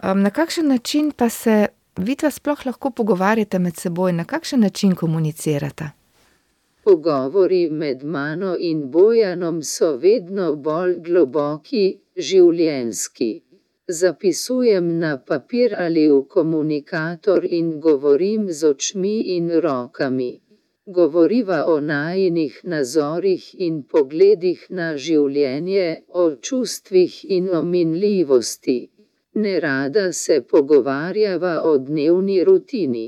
na 0.01 0.29
kakšen 0.29 0.67
način 0.67 1.11
pa 1.11 1.29
se 1.29 1.67
vidva 1.97 2.31
sploh 2.31 2.65
lahko 2.65 2.89
pogovarjata 2.91 3.59
med 3.59 3.77
seboj, 3.77 4.13
na 4.13 4.25
kakšen 4.25 4.59
način 4.59 4.95
komunicirata? 4.95 5.91
Pogovori 6.87 7.69
med 7.69 8.03
mano 8.15 8.55
in 8.57 8.89
Bojanom 8.91 9.57
so 9.69 9.87
vedno 10.03 10.45
bolj 10.67 10.93
globoki, 11.07 11.81
življenjski. 12.27 13.27
Zapisujem 13.97 14.87
na 15.01 15.09
papir 15.31 15.75
ali 15.85 16.05
v 16.11 16.21
komunikator 16.35 17.47
in 17.59 17.73
govorim 17.87 18.47
z 18.59 18.69
očmi 18.69 19.17
in 19.35 19.51
rokami. 19.67 20.29
Govoriva 20.99 21.59
o 21.73 21.75
najinih 21.89 22.63
nazorih 22.75 23.51
in 23.67 23.83
pogledih 23.83 24.65
na 24.79 24.89
življenje, 25.09 25.91
o 26.23 26.25
čustvih 26.49 27.19
in 27.39 27.51
o 27.59 27.63
minljivosti. 27.75 28.79
Nerada 29.43 30.07
se 30.23 30.39
pogovarjava 30.55 31.55
o 31.67 31.77
dnevni 31.91 32.41
rutini. 32.47 33.07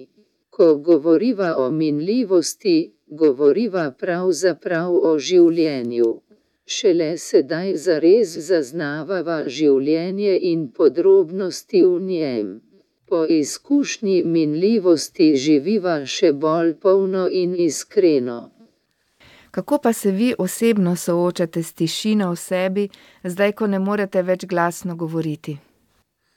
Ko 0.50 0.74
govoriva 0.76 1.56
o 1.64 1.72
minljivosti, 1.72 2.80
govoriva 3.10 3.92
pravzaprav 4.00 4.96
o 5.12 5.18
življenju. 5.20 6.10
Šele 6.66 7.18
sedaj 7.18 7.74
zares 7.84 8.36
zaznavava 8.48 9.38
življenje 9.48 10.38
in 10.52 10.68
podrobnosti 10.80 11.82
v 11.84 12.00
njem. 12.10 12.50
Po 13.10 13.24
izkušnji 13.26 14.22
minljivosti 14.26 15.32
živiva 15.36 15.96
še 16.06 16.32
bolj 16.34 16.76
polno 16.84 17.26
in 17.42 17.56
iskreno. 17.56 18.42
Kako 19.52 19.80
pa 19.84 19.94
se 19.94 20.12
vi 20.12 20.34
osebno 20.38 20.96
soočate 20.96 21.64
s 21.64 21.74
tišino 21.74 22.30
v 22.32 22.38
sebi, 22.38 22.84
zdaj, 23.24 23.56
ko 23.58 23.68
ne 23.68 23.80
morete 23.80 24.22
več 24.22 24.46
glasno 24.46 24.96
govoriti? 24.96 25.58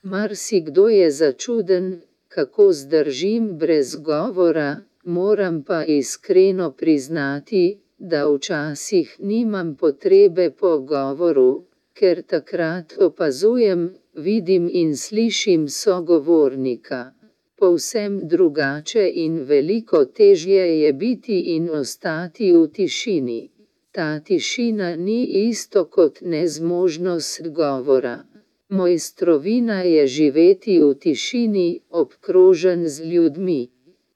Marsikdo 0.02 0.88
je 0.88 1.10
začuden, 1.10 2.00
kako 2.28 2.72
zdržim 2.72 3.52
brez 3.58 3.96
govora, 3.96 4.80
moram 5.04 5.62
pa 5.62 5.84
iskreno 5.84 6.72
priznati, 6.72 7.78
da 7.98 8.28
včasih 8.28 9.16
nimam 9.18 9.76
potrebe 9.76 10.50
po 10.50 10.78
govoru, 10.78 11.64
ker 11.94 12.22
takrat 12.22 12.94
opazujem, 12.98 13.94
vidim 14.14 14.68
in 14.72 14.96
slišim 14.96 15.68
sogovornika. 15.68 17.12
Povsem 17.56 18.20
drugače 18.28 19.10
in 19.14 19.38
veliko 19.44 20.04
težje 20.04 20.80
je 20.80 20.92
biti 20.92 21.38
in 21.56 21.70
ostati 21.70 22.52
v 22.52 22.66
tišini. 22.68 23.50
Ta 23.92 24.20
tišina 24.20 24.96
ni 24.96 25.24
isto 25.48 25.84
kot 25.84 26.18
nezmožnost 26.22 27.48
govora. 27.48 28.24
Mojstrovina 28.68 29.82
je 29.82 30.06
živeti 30.06 30.80
v 30.80 30.94
tišini, 30.94 31.80
obkrožen 31.90 32.88
z 32.88 33.04
ljudmi. 33.04 33.68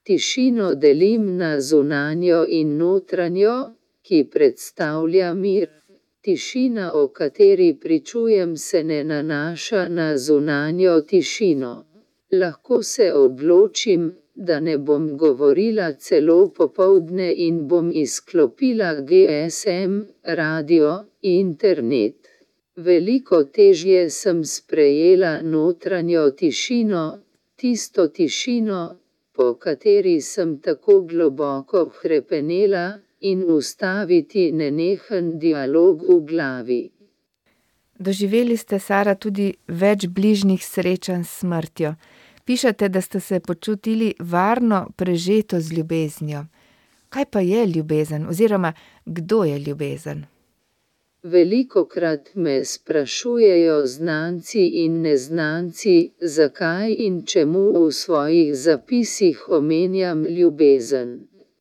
Tišino 0.07 0.67
delim 0.83 1.25
na 1.37 1.61
zunanjo 1.61 2.41
in 2.59 2.77
notranjo, 2.79 3.55
ki 4.07 4.19
predstavlja 4.33 5.31
mir. 5.35 5.71
Tišina, 6.27 6.85
o 7.01 7.09
kateri 7.17 7.71
pričujem, 7.83 8.57
se 8.57 8.83
ne 8.85 8.99
nanaša 9.05 9.89
na 9.89 10.07
zunanjo 10.25 11.01
tišino. 11.11 11.73
Lahko 12.33 12.79
se 12.83 13.09
odločim, 13.13 14.05
da 14.35 14.61
ne 14.61 14.77
bom 14.79 15.09
govorila 15.23 15.89
celo 15.93 16.37
popoldne 16.59 17.27
in 17.47 17.59
bom 17.69 17.91
izklopila 17.95 18.91
GSM, 19.09 19.97
radio, 20.41 20.93
internet. 21.23 22.31
Veliko 22.77 23.43
težje 23.59 24.05
sem 24.11 24.45
sprejela 24.45 25.33
notranjo 25.43 26.31
tišino, 26.31 27.05
tisto 27.57 28.07
tišino, 28.21 28.83
po 29.37 29.55
kateri 29.55 30.21
sem 30.21 30.59
tako 30.65 31.03
globoko 31.11 31.91
hrepenela, 32.01 32.87
in 33.21 33.45
ustaviti 33.51 34.53
nenehen 34.53 35.39
dialog 35.39 36.03
v 36.03 36.21
glavi. 36.27 36.83
Doživeli 37.99 38.57
ste, 38.57 38.79
Sara, 38.79 39.15
tudi 39.15 39.55
več 39.69 40.07
bližnjih 40.07 40.61
srečanj 40.61 41.25
s 41.25 41.41
smrtjo. 41.41 41.95
Pišete, 42.45 42.89
da 42.89 43.01
ste 43.01 43.21
se 43.21 43.41
počutili 43.41 44.15
varno 44.21 44.87
prežeto 44.97 45.61
z 45.61 45.73
ljubeznijo. 45.73 46.45
Kaj 47.09 47.25
pa 47.31 47.41
je 47.41 47.67
ljubezen 47.67 48.27
oziroma 48.29 48.73
kdo 49.05 49.45
je 49.45 49.59
ljubezen? 49.59 50.27
Velikokrat 51.33 52.29
me 52.35 52.65
sprašujejo 52.65 53.87
znanci 53.87 54.67
in 54.83 55.01
neznanci, 55.03 55.95
zakaj 56.21 56.93
in 57.07 57.17
čemu 57.27 57.63
v 57.73 57.93
svojih 57.93 58.51
zapisih 58.57 59.49
omenjam 59.49 60.21
ljubezen. 60.27 61.11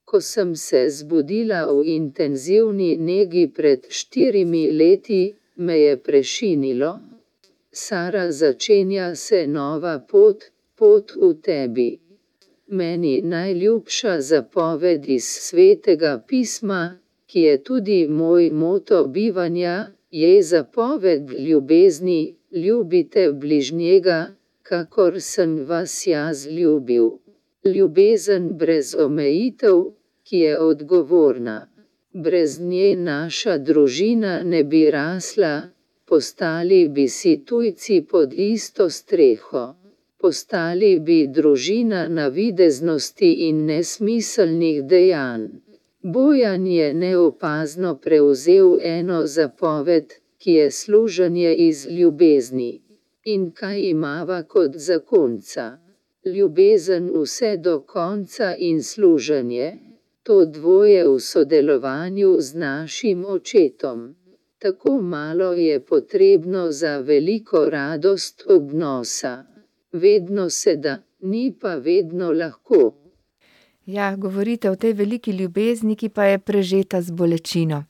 Ko 0.06 0.22
sem 0.22 0.56
se 0.56 0.82
zbudila 0.90 1.62
v 1.72 1.82
intenzivni 1.96 2.92
negi 2.98 3.46
pred 3.56 3.88
štirimi 3.90 4.72
leti, 4.72 5.34
me 5.56 5.80
je 5.80 5.98
prešinilo. 5.98 7.00
Sara, 7.72 8.32
začenja 8.32 9.16
se 9.16 9.48
nova 9.48 9.96
pot, 10.12 10.44
pot 10.76 11.16
v 11.22 11.32
tebi. 11.42 11.90
Meni 12.68 13.22
najljubša 13.22 14.22
zapoved 14.22 15.10
iz 15.10 15.26
svetega 15.48 16.24
pisma, 16.28 17.00
ki 17.36 17.42
je 17.42 17.56
tudi 17.68 18.08
moj 18.08 18.46
moto 18.52 18.98
bivanja, 19.16 19.88
je 20.12 20.44
zapoved 20.44 21.32
ljubezni: 21.48 22.36
ljubite 22.52 23.24
bližnjega, 23.42 24.20
kakor 24.64 25.18
sem 25.22 25.58
vas 25.70 26.08
jaz 26.08 26.46
ljubil. 26.48 27.10
Ljubezen 27.74 28.46
brez 28.60 28.96
omejitev, 29.06 29.82
ki 30.24 30.38
je 30.46 30.54
odgovorna. 30.60 31.58
Brez 32.14 32.60
nje 32.60 32.96
naša 32.96 33.58
družina 33.58 34.34
ne 34.44 34.64
bi 34.64 34.86
rasla, 34.92 35.54
postali 36.06 36.88
bi 36.88 37.08
si 37.08 37.34
tujci 37.46 38.06
pod 38.12 38.34
isto 38.34 38.90
streho. 38.90 39.66
Postali 40.22 41.00
bi 41.00 41.28
družina 41.28 42.08
navideznosti 42.08 43.32
in 43.50 43.66
nesmiselnih 43.66 44.84
dejanj. 44.84 45.65
Bojan 46.14 46.68
je 46.68 46.94
neopazno 46.94 47.96
prevzel 47.98 48.76
eno 48.82 49.20
zapoved, 49.26 50.14
ki 50.38 50.52
je 50.52 50.72
služenje 50.72 51.54
iz 51.56 51.88
ljubezni. 51.90 52.82
In 53.24 53.48
kaj 53.52 53.80
imava 53.82 54.44
kot 54.44 54.76
zakonca? 54.88 55.66
Ljubezen 56.26 57.08
vse 57.16 57.58
do 57.58 57.80
konca 57.80 58.50
in 58.58 58.84
služenje, 58.84 59.70
to 60.24 60.46
dvoje 60.46 61.08
v 61.08 61.16
sodelovanju 61.20 62.36
z 62.40 62.56
našim 62.56 63.26
očetom. 63.26 64.16
Tako 64.60 65.02
malo 65.02 65.54
je 65.54 65.80
potrebno 65.80 66.72
za 66.72 67.00
veliko 67.00 67.66
radost 67.70 68.44
odnosa. 68.48 69.44
Vedno 69.92 70.50
se 70.50 70.76
da, 70.76 70.98
ni 71.20 71.56
pa 71.62 71.76
vedno 71.76 72.32
lahko. 72.32 73.05
Ja, 73.86 74.16
govorite 74.16 74.70
o 74.70 74.76
tej 74.76 74.94
veliki 74.94 75.32
ljubezni, 75.32 75.96
ki 75.96 76.10
pa 76.10 76.24
je 76.24 76.40
prežeta 76.40 77.02
z 77.02 77.12
bolečino. 77.12 77.84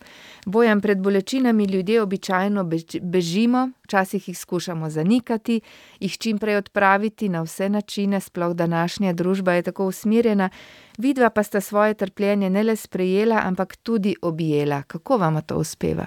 Bojan, 0.46 0.82
pred 0.82 1.00
bolečinami 1.00 1.66
ljudje 1.66 2.02
običajno 2.02 2.66
bežimo, 3.02 3.70
včasih 3.84 4.28
jih 4.28 4.38
skušamo 4.38 4.90
zanikati, 4.90 5.62
jih 6.00 6.18
čim 6.18 6.38
prej 6.38 6.58
odpraviti 6.58 7.30
na 7.30 7.42
vse 7.42 7.70
načine, 7.70 8.20
sploh 8.22 8.54
današnja 8.54 9.14
družba 9.14 9.54
je 9.54 9.62
tako 9.62 9.86
usmerjena. 9.86 10.50
Vidva 10.98 11.30
pa 11.30 11.44
sta 11.44 11.62
svoje 11.62 11.94
trpljenje 11.94 12.50
ne 12.50 12.64
le 12.64 12.76
sprejela, 12.76 13.42
ampak 13.46 13.76
tudi 13.76 14.16
objela. 14.22 14.84
Kako 14.84 15.18
vama 15.18 15.42
to 15.42 15.56
uspeva? 15.58 16.06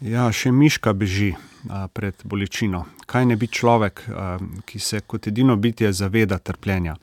Ja, 0.00 0.32
še 0.32 0.52
miška 0.52 0.92
beži 0.92 1.34
a, 1.68 1.88
pred 1.88 2.14
bolečino. 2.24 2.86
Kaj 3.06 3.26
ne 3.26 3.36
bi 3.36 3.48
človek, 3.48 4.02
a, 4.08 4.38
ki 4.64 4.78
se 4.78 5.00
kot 5.00 5.26
edino 5.26 5.56
bitje 5.56 5.92
zaveda 5.92 6.38
trpljenja? 6.38 6.96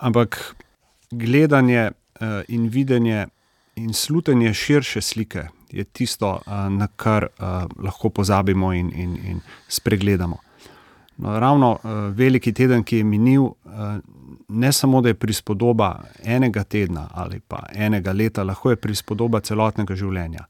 Ampak 0.00 0.54
gledanje 1.10 1.90
uh, 1.90 2.26
in 2.48 2.68
videnje 2.68 3.26
in 3.76 3.92
slutenje 3.92 4.54
širše 4.54 5.00
slike 5.00 5.48
je 5.70 5.84
tisto, 5.84 6.40
uh, 6.46 6.52
na 6.72 6.88
kar 6.96 7.26
uh, 7.26 7.46
lahko 7.84 8.08
pozabimo 8.08 8.72
in, 8.72 8.90
in, 8.94 9.16
in 9.26 9.40
spregledamo. 9.68 10.38
No, 11.20 11.38
ravno 11.38 11.78
veliki 12.16 12.52
teden, 12.52 12.80
ki 12.84 12.96
je 12.96 13.04
minil, 13.04 13.42
ne 14.48 14.72
samo 14.72 15.02
da 15.04 15.08
je 15.08 15.14
prispodoba 15.14 16.04
enega 16.24 16.64
tedna 16.64 17.08
ali 17.12 17.40
pa 17.40 17.58
enega 17.74 18.12
leta, 18.12 18.42
lahko 18.42 18.70
je 18.70 18.78
prispodoba 18.80 19.40
celotnega 19.40 19.94
življenja. 19.94 20.46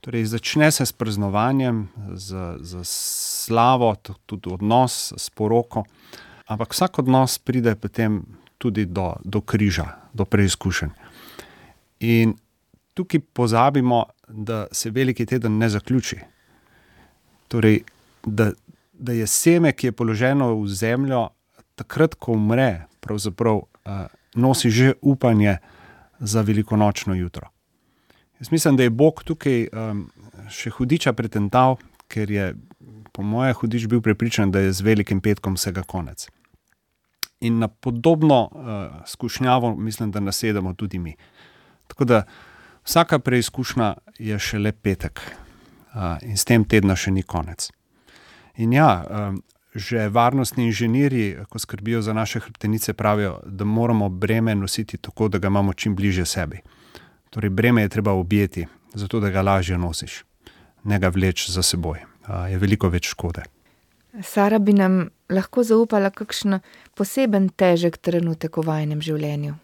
Torej, 0.00 0.24
začne 0.32 0.70
se 0.72 0.86
s 0.86 0.92
praznovanjem, 0.92 1.84
z, 2.16 2.56
z 2.58 2.82
slavo, 2.88 3.94
tudi 4.26 4.50
odnos 4.50 5.12
s 5.16 5.30
poroko, 5.30 5.84
ampak 6.48 6.74
vsak 6.74 6.98
odnos 7.04 7.38
pride 7.38 7.76
potem 7.78 8.22
tudi 8.60 8.84
do, 8.84 9.14
do 9.24 9.40
križa, 9.40 9.86
do 10.12 10.24
preizkušenj. 10.28 10.92
In 12.00 12.34
tukaj 12.94 13.20
pozabimo, 13.32 14.04
da 14.28 14.66
se 14.72 14.90
veliki 14.90 15.26
teden 15.26 15.58
ne 15.58 15.68
zaključi. 15.68 16.18
Torej, 17.48 17.80
da, 18.26 18.50
da 18.92 19.12
je 19.12 19.26
seme, 19.26 19.72
ki 19.72 19.90
je 19.90 19.96
položeno 19.96 20.52
v 20.60 20.68
zemljo, 20.68 21.28
takrat, 21.74 22.14
ko 22.14 22.36
umre, 22.36 22.86
pravzaprav 23.00 23.56
uh, 23.56 24.04
nosi 24.34 24.70
že 24.70 24.92
upanje 25.00 25.56
za 26.20 26.42
velikonočno 26.42 27.14
jutro. 27.14 27.48
Jaz 28.40 28.52
mislim, 28.52 28.76
da 28.76 28.82
je 28.82 28.90
Bog 28.90 29.24
tukaj 29.24 29.66
um, 29.72 30.04
še 30.48 30.70
hudiča 30.70 31.12
pretental, 31.12 31.78
ker 32.08 32.30
je, 32.30 32.52
po 33.12 33.22
mojem, 33.22 33.56
hudič 33.56 33.86
bil 33.88 34.00
prepričan, 34.04 34.52
da 34.52 34.60
je 34.60 34.72
z 34.72 34.84
velikim 34.84 35.20
petkom 35.20 35.56
vsega 35.56 35.82
konec. 35.82 36.28
In 37.40 37.58
na 37.58 37.68
podobno 37.68 38.50
uh, 38.52 39.06
skušnjavo 39.06 39.76
mislim, 39.76 40.10
da 40.10 40.20
nasedemo 40.20 40.74
tudi 40.74 40.98
mi. 40.98 41.14
Tako 41.86 42.04
da 42.04 42.22
vsaka 42.84 43.18
preizkušnja 43.18 43.94
je 44.18 44.38
šele 44.38 44.72
petek 44.72 45.20
uh, 45.94 46.18
in 46.22 46.36
s 46.36 46.44
tem 46.44 46.64
tedna 46.64 46.96
še 46.96 47.10
ni 47.10 47.22
konec. 47.22 47.70
In 48.60 48.72
ja, 48.72 49.04
um, 49.04 49.42
že 49.74 50.08
varnostni 50.08 50.66
inženirji, 50.66 51.46
ko 51.48 51.58
skrbijo 51.58 52.02
za 52.02 52.12
naše 52.12 52.40
hrbtenice, 52.40 52.92
pravijo, 52.92 53.38
da 53.46 53.64
moramo 53.64 54.08
breme 54.08 54.54
nositi 54.54 54.98
tako, 54.98 55.28
da 55.28 55.38
ga 55.38 55.48
imamo 55.48 55.72
čim 55.72 55.94
bliže 55.96 56.26
sebi. 56.26 56.60
Torej, 57.30 57.50
breme 57.50 57.82
je 57.82 57.88
treba 57.88 58.12
objeti, 58.12 58.66
zato 58.94 59.20
da 59.20 59.30
ga 59.30 59.42
lažje 59.42 59.78
nosiš, 59.78 60.24
ne 60.84 60.98
ga 60.98 61.08
vleč 61.08 61.48
za 61.50 61.62
seboj. 61.62 62.02
Uh, 62.28 62.50
je 62.50 62.58
veliko 62.58 62.88
več 62.88 63.14
škode. 63.14 63.46
Sara 64.22 64.58
bi 64.58 64.72
nam 64.72 65.10
lahko 65.30 65.62
zaupala 65.62 66.10
kakšen 66.10 66.58
poseben 66.96 67.48
težek 67.62 67.98
trenutek 68.02 68.56
v 68.58 68.66
vajnem 68.66 69.00
življenju. 69.00 69.54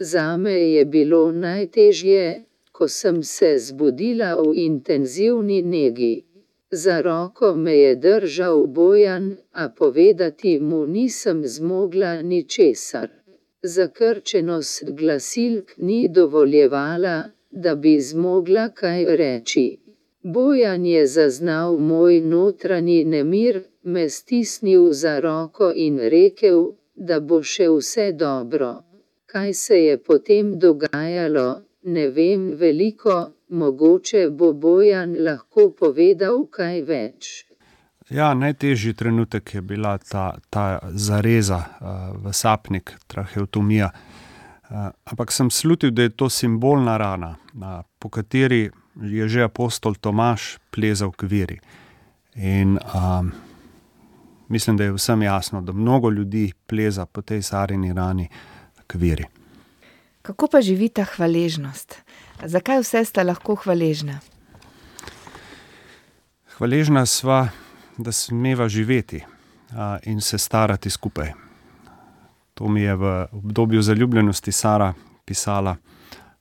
Zame 0.00 0.54
je 0.74 0.84
bilo 0.84 1.30
najtežje, 1.32 2.44
ko 2.72 2.88
sem 2.88 3.22
se 3.22 3.54
zbudila 3.58 4.34
v 4.40 4.54
intenzivni 4.66 5.62
negi. 5.62 6.24
Za 6.70 7.00
roko 7.06 7.54
me 7.54 7.74
je 7.76 7.92
držal 7.96 8.66
bojan, 8.66 9.36
a 9.52 9.68
povedati 9.68 10.58
mu 10.60 10.86
nisem 10.86 11.44
zmogla 11.46 12.22
ničesar. 12.22 13.08
Zakrčenost 13.62 14.90
glasilk 14.90 15.76
ni 15.78 16.08
dovoljevala, 16.08 17.30
da 17.50 17.74
bi 17.74 18.00
zmogla 18.00 18.68
kaj 18.74 19.04
reči. 19.20 19.78
Bojan 20.22 20.86
je 20.86 21.06
zaznal 21.06 21.78
moj 21.78 22.20
notranji 22.20 23.04
nemir, 23.04 23.62
me 23.84 24.08
stisnil 24.08 24.92
za 24.92 25.20
roko 25.20 25.72
in 25.76 25.98
rekel, 25.98 26.72
da 26.94 27.20
bo 27.20 27.42
še 27.42 27.68
vse 27.68 28.12
dobro. 28.12 28.74
Kaj 29.26 29.54
se 29.54 29.78
je 29.78 29.96
potem 29.98 30.58
dogajalo, 30.58 31.62
ne 31.82 32.08
vem 32.08 32.52
veliko, 32.58 33.16
mogoče 33.48 34.28
bo 34.30 34.52
Bojan 34.52 35.16
lahko 35.18 35.70
povedal 35.78 36.46
kaj 36.50 36.82
več. 36.88 37.32
Ja, 38.10 38.34
najtežji 38.34 38.94
trenutek 38.94 39.54
je 39.54 39.62
bila 39.62 39.98
ta, 39.98 40.34
ta 40.50 40.78
zareza 40.92 41.58
uh, 41.58 42.12
v 42.24 42.32
sapnik, 42.32 42.92
traheotomija. 43.06 43.90
Uh, 43.90 44.90
ampak 45.04 45.32
sem 45.32 45.50
slutil, 45.50 45.90
da 45.90 46.02
je 46.02 46.12
to 46.16 46.28
simbolna 46.28 46.96
rana, 46.96 47.34
uh, 47.56 47.80
po 47.98 48.08
kateri 48.08 48.68
je 49.02 49.28
že 49.28 49.42
apostol 49.44 49.94
Tomaš 49.94 50.58
plezal 50.70 51.10
k 51.16 51.26
veri. 51.26 51.58
In 52.36 52.78
um, 52.78 53.32
mislim, 54.54 54.76
da 54.76 54.84
je 54.84 54.92
vsem 54.92 55.22
jasno, 55.22 55.60
da 55.60 55.72
mnogo 55.72 56.10
ljudi 56.10 56.52
pleza 56.66 57.06
po 57.06 57.22
tej 57.22 57.42
sarini 57.42 57.92
rani 57.92 58.28
k 58.86 58.94
veri. 58.94 59.24
Kako 60.22 60.46
pa 60.52 60.60
živi 60.60 60.88
ta 60.88 61.04
hvaležnost? 61.04 61.96
Zakaj 62.44 62.78
vse 62.84 63.02
sta 63.04 63.24
lahko 63.26 63.56
hvaležna? 63.64 64.20
Hvaležna 66.56 67.02
sva, 67.06 67.48
da 67.98 68.12
smeva 68.12 68.68
živeti 68.68 69.24
a, 69.74 69.98
in 70.06 70.20
se 70.20 70.38
starati 70.38 70.90
skupaj. 70.90 71.32
To 72.54 72.68
mi 72.68 72.86
je 72.86 72.94
v 72.94 73.26
obdobju 73.32 73.82
zaljubljenosti 73.82 74.52
Sara 74.52 74.94
pisala 75.24 75.76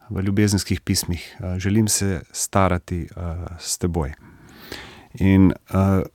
v 0.09 0.21
ljubezenskih 0.21 0.81
pismih, 0.81 1.37
uh, 1.39 1.57
želim 1.57 1.87
se 1.87 2.21
starati 2.31 3.07
uh, 3.15 3.57
s 3.59 3.77
teboj. 3.77 4.13
In 5.13 5.49
uh, 5.49 6.05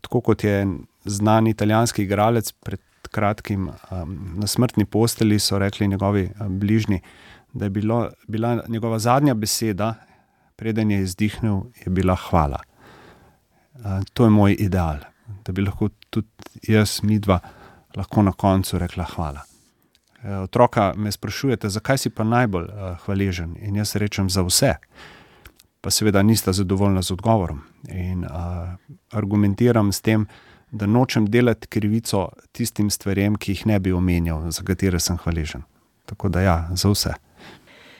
tako 0.00 0.20
kot 0.20 0.44
je 0.44 0.66
znani 1.06 1.50
italijanski 1.50 2.02
igralec 2.02 2.52
pred 2.52 2.80
kratkim 3.10 3.68
um, 3.68 4.32
na 4.36 4.46
smrtni 4.46 4.84
posteli, 4.84 5.38
so 5.38 5.58
rekli 5.58 5.88
njegovi 5.88 6.30
bližnji, 6.48 7.00
da 7.52 7.64
je 7.64 7.70
bilo, 7.70 8.08
bila 8.28 8.62
njegova 8.68 8.98
zadnja 8.98 9.34
beseda, 9.34 9.94
preden 10.56 10.90
je 10.90 11.00
izdihnil, 11.02 11.60
je 11.84 11.90
bila 11.90 12.14
hvala. 12.14 12.60
To 14.12 14.24
je 14.24 14.30
moj 14.30 14.56
ideal, 14.58 14.96
da 15.44 15.52
bi 15.52 15.62
lahko 15.62 15.88
tudi 16.10 16.28
jaz, 16.62 17.00
mi 17.02 17.18
dva, 17.18 17.38
lahko 17.96 18.22
na 18.22 18.32
koncu 18.32 18.78
rekla 18.78 19.04
hvala. 19.04 19.40
Otroka 20.42 20.92
me 20.96 21.12
sprašujete, 21.12 21.68
zakaj 21.68 21.98
si 21.98 22.10
pa 22.10 22.24
najbolj 22.24 22.68
hvaležen 23.04 23.56
in 23.60 23.76
jaz 23.76 23.96
rečem 23.96 24.30
za 24.30 24.42
vse. 24.42 24.74
Pa 25.80 25.90
seveda 25.90 26.22
nista 26.22 26.52
zadovoljna 26.52 27.02
z 27.02 27.12
odgovorom. 27.12 27.60
In 27.88 28.24
uh, 28.24 28.30
argumentiram 29.12 29.92
s 29.92 30.00
tem, 30.00 30.26
da 30.26 30.55
nočem 30.70 31.26
delati 31.26 31.66
krivico 31.66 32.28
tistim 32.52 32.90
stvarem, 32.90 33.36
ki 33.36 33.52
jih 33.52 33.66
ne 33.66 33.78
bi 33.80 33.92
omenjal, 33.92 34.50
za 34.50 34.62
katere 34.62 35.00
sem 35.00 35.16
hvaležen. 35.16 35.62
Tako 36.06 36.28
da 36.28 36.40
ja, 36.40 36.56
za 36.74 36.90
vse. 36.90 37.14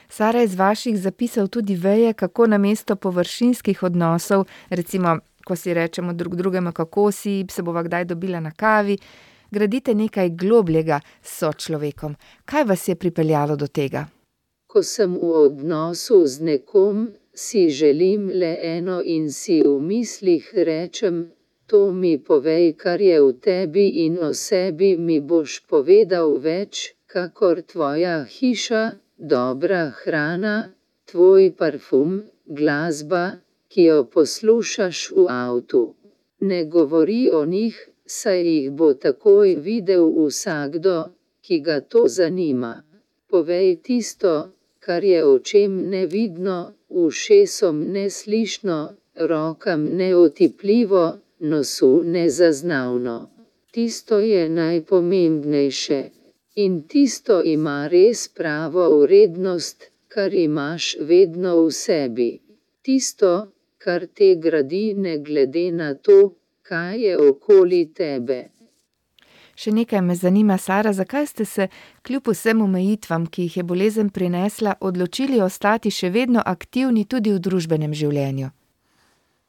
Sara 0.09 0.43
iz 0.43 0.55
vaših 0.55 0.99
zapisov 0.99 1.47
tudi 1.47 1.75
veje, 1.75 2.13
kako 2.13 2.47
na 2.47 2.57
mesto 2.57 2.95
površinskih 2.95 3.83
odnosov, 3.83 4.45
recimo, 4.69 5.17
ko 5.45 5.55
si 5.55 5.73
rečemo 5.73 6.13
drug 6.13 6.35
drugemu, 6.35 6.71
kako 6.71 7.11
si, 7.11 7.45
se 7.51 7.63
bova 7.63 7.83
kdaj 7.83 8.05
dobila 8.05 8.39
na 8.39 8.51
kavi, 8.51 8.97
gradite 9.51 9.95
nekaj 9.95 10.29
globljega 10.29 10.99
s 11.21 11.39
sočlovekom. 11.39 12.15
Kaj 12.45 12.63
vas 12.63 12.87
je 12.87 12.95
pripeljalo 12.95 13.55
do 13.55 13.67
tega? 13.67 14.07
Ko 14.67 14.83
sem 14.83 15.13
v 15.15 15.31
odnosu 15.45 16.25
z 16.25 16.43
nekom, 16.43 17.07
si 17.33 17.69
želim 17.69 18.31
le 18.33 18.57
eno 18.61 19.01
in 19.05 19.31
si 19.31 19.61
v 19.61 19.79
mislih 19.81 20.51
rečem: 20.53 21.31
To 21.67 21.91
mi 21.91 22.13
povej, 22.27 22.65
kar 22.81 23.01
je 23.01 23.17
v 23.21 23.31
tebi, 23.45 23.85
in 24.05 24.15
o 24.27 24.31
sebi 24.33 24.95
mi 24.97 25.17
boš 25.19 25.67
povedal 25.67 26.37
več, 26.39 26.95
kakor 27.11 27.59
tvoja 27.71 28.23
hiša, 28.35 28.83
dobra 29.33 29.81
hrana, 29.99 30.55
tvoj 31.11 31.51
parfum, 31.59 32.23
glasba, 32.59 33.23
ki 33.67 33.83
jo 33.89 33.99
poslušaš 34.13 34.97
v 35.17 35.27
avtu. 35.27 35.83
Ne 36.39 36.61
govori 36.65 37.21
o 37.39 37.43
njih, 37.45 37.75
saj 38.05 38.41
jih 38.47 38.71
bo 38.71 38.93
takoj 38.93 39.55
videl 39.67 40.07
vsakdo, 40.15 40.97
ki 41.43 41.59
ga 41.67 41.77
to 41.91 42.07
zanima. 42.07 42.73
Povej 43.27 43.69
tisto, 43.83 44.35
kar 44.79 45.03
je 45.03 45.19
očem 45.25 45.77
nevidno, 45.91 46.59
ušesom 46.89 47.83
neslišno, 47.91 48.79
rokam 49.31 49.81
neotipljivo, 49.99 51.05
nosu 51.39 52.01
nezaznavno. 52.05 53.29
Tisto 53.71 54.19
je 54.19 54.49
najpomembnejše. 54.49 56.09
In 56.55 56.81
tisto 56.87 57.41
ima 57.43 57.87
res 57.87 58.27
pravo 58.27 58.89
vrednost, 59.01 59.91
kar 60.07 60.33
imaš 60.33 60.95
vedno 60.99 61.61
v 61.61 61.71
sebi. 61.71 62.29
Tisto, 62.81 63.47
kar 63.77 64.07
te 64.07 64.35
gradi, 64.35 64.93
ne 64.97 65.17
glede 65.17 65.71
na 65.71 65.93
to, 65.93 66.33
kaj 66.61 66.99
je 66.99 67.17
okoli 67.29 67.93
tebe. 67.93 68.39
Še 69.57 69.71
nekaj 69.73 70.01
me 70.01 70.15
zanima, 70.15 70.57
Sara, 70.57 70.93
zakaj 70.93 71.25
ste 71.25 71.45
se, 71.45 71.67
kljub 72.05 72.29
vsem 72.29 72.61
omejitvam, 72.61 73.25
ki 73.25 73.47
jih 73.47 73.57
je 73.57 73.63
bolezen 73.63 74.09
prinesla, 74.13 74.75
odločili 74.81 75.41
ostati 75.41 75.91
še 75.91 76.11
vedno 76.13 76.43
aktivni 76.45 77.05
tudi 77.05 77.33
v 77.33 77.41
družbenem 77.41 77.93
življenju? 77.93 78.51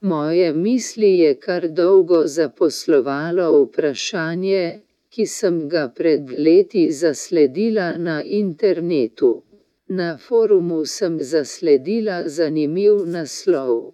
Moje 0.01 0.53
misli 0.53 1.19
je 1.19 1.35
kar 1.35 1.69
dolgo 1.69 2.27
zaposlovalo 2.27 3.47
vprašanje, 3.63 4.81
ki 5.11 5.25
sem 5.27 5.57
ga 5.69 5.89
pred 5.97 6.29
leti 6.39 6.93
zasledila 6.93 7.87
na 7.99 8.23
internetu. 8.23 9.43
Na 9.89 10.17
forumu 10.17 10.85
sem 10.87 11.19
zasledila 11.21 12.29
zanimiv 12.29 12.95
naslov. 13.07 13.93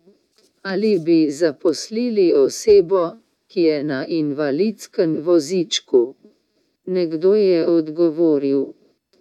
Ali 0.63 0.99
bi 0.99 1.31
zaposlili 1.31 2.33
osebo, 2.37 3.05
ki 3.49 3.63
je 3.63 3.85
na 3.85 4.07
invalidskem 4.07 5.17
vozičku? 5.23 6.15
Nekdo 6.87 7.35
je 7.35 7.67
odgovoril: 7.67 8.67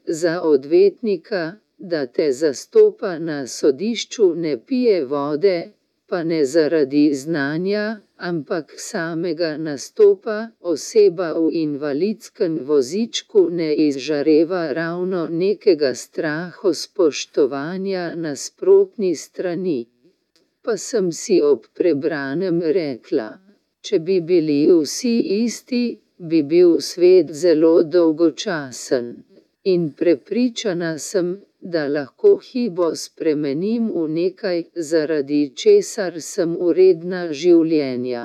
Za 0.07 0.41
odvetnika, 0.41 1.55
da 1.77 2.05
te 2.07 2.31
zastopa 2.31 3.19
na 3.19 3.47
sodišču, 3.47 4.35
ne 4.35 4.57
pije 4.65 5.05
vode, 5.05 5.71
pa 6.07 6.23
ne 6.23 6.45
zaradi 6.45 7.13
znanja, 7.13 8.01
ampak 8.17 8.73
samega 8.77 9.57
nastopa 9.57 10.37
oseba 10.59 11.33
v 11.33 11.49
invalidskem 11.61 12.59
vozičku 12.69 13.47
ne 13.51 13.69
izžareva 13.87 14.73
ravno 14.73 15.27
nekega 15.31 15.93
strahu 15.93 16.73
spoštovanja 16.73 18.15
nasprotni 18.15 19.15
strani. 19.15 19.79
Pa 20.61 20.77
sem 20.77 21.11
si 21.11 21.41
ob 21.41 21.65
prebranem 21.73 22.61
rekla: 22.61 23.29
Če 23.81 23.99
bi 23.99 24.21
bili 24.21 24.59
vsi 24.71 25.15
isti, 25.43 25.83
bi 26.17 26.43
bil 26.43 26.77
svet 26.79 27.31
zelo 27.31 27.83
dolgočasen. 27.83 29.09
In 29.63 29.91
prepričana 29.91 30.97
sem, 30.97 31.35
da 31.63 31.87
lahko 31.87 32.37
hibo 32.43 32.87
spremenim 32.95 33.85
v 33.95 34.07
nekaj, 34.15 34.63
zaradi 34.75 35.41
česar 35.61 36.19
sem 36.21 36.55
uredna 36.59 37.21
življenja. 37.41 38.23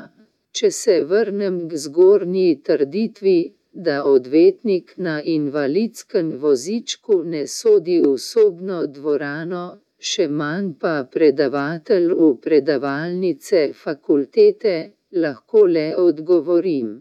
Če 0.56 0.70
se 0.74 0.96
vrnem 1.12 1.60
k 1.70 1.78
zgornji 1.84 2.48
trditvi, 2.68 3.38
da 3.86 4.02
odvetnik 4.12 4.94
na 5.06 5.20
invalidskem 5.22 6.32
vozičku 6.44 7.22
ne 7.34 7.46
sodi 7.46 8.00
v 8.06 8.16
sobno 8.18 8.80
dvorano, 8.98 9.64
še 10.10 10.26
manj 10.40 10.72
pa 10.82 10.94
predavatelj 11.14 12.08
v 12.20 12.30
predavalnice 12.42 13.66
fakultete, 13.84 14.76
lahko 15.12 15.66
le 15.66 15.88
odgovorim. 16.06 16.94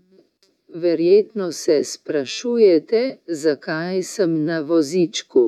Verjetno 0.83 1.51
se 1.51 1.83
sprašujete, 1.83 3.01
zakaj 3.45 4.03
sem 4.03 4.43
na 4.45 4.59
vozičku 4.61 5.47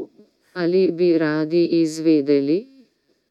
ali 0.54 0.92
bi 0.92 1.18
radi 1.18 1.66
izvedeli? 1.82 2.68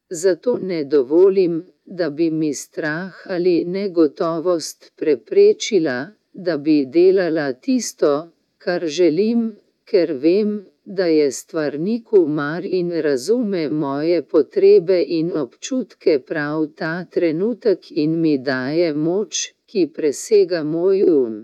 Zato 0.09 0.57
ne 0.61 0.83
dovolim, 0.83 1.63
da 1.85 2.09
bi 2.09 2.31
mi 2.31 2.53
strah 2.53 3.13
ali 3.25 3.65
negotovost 3.65 4.91
preprečila, 4.95 6.07
da 6.33 6.57
bi 6.57 6.85
delala 6.85 7.53
tisto, 7.53 8.27
kar 8.57 8.87
želim, 8.87 9.55
ker 9.85 10.13
vem, 10.13 10.65
da 10.85 11.05
je 11.05 11.31
stvarniku 11.31 12.27
mar 12.27 12.65
in 12.65 12.91
razume 13.01 13.69
moje 13.69 14.21
potrebe 14.21 15.03
in 15.07 15.31
občutke 15.37 16.19
prav 16.19 16.65
ta 16.75 17.05
trenutek 17.05 17.91
in 17.91 18.19
mi 18.21 18.37
daje 18.37 18.93
moč, 18.93 19.53
ki 19.65 19.89
presega 19.95 20.63
moj 20.63 21.03
um. 21.03 21.35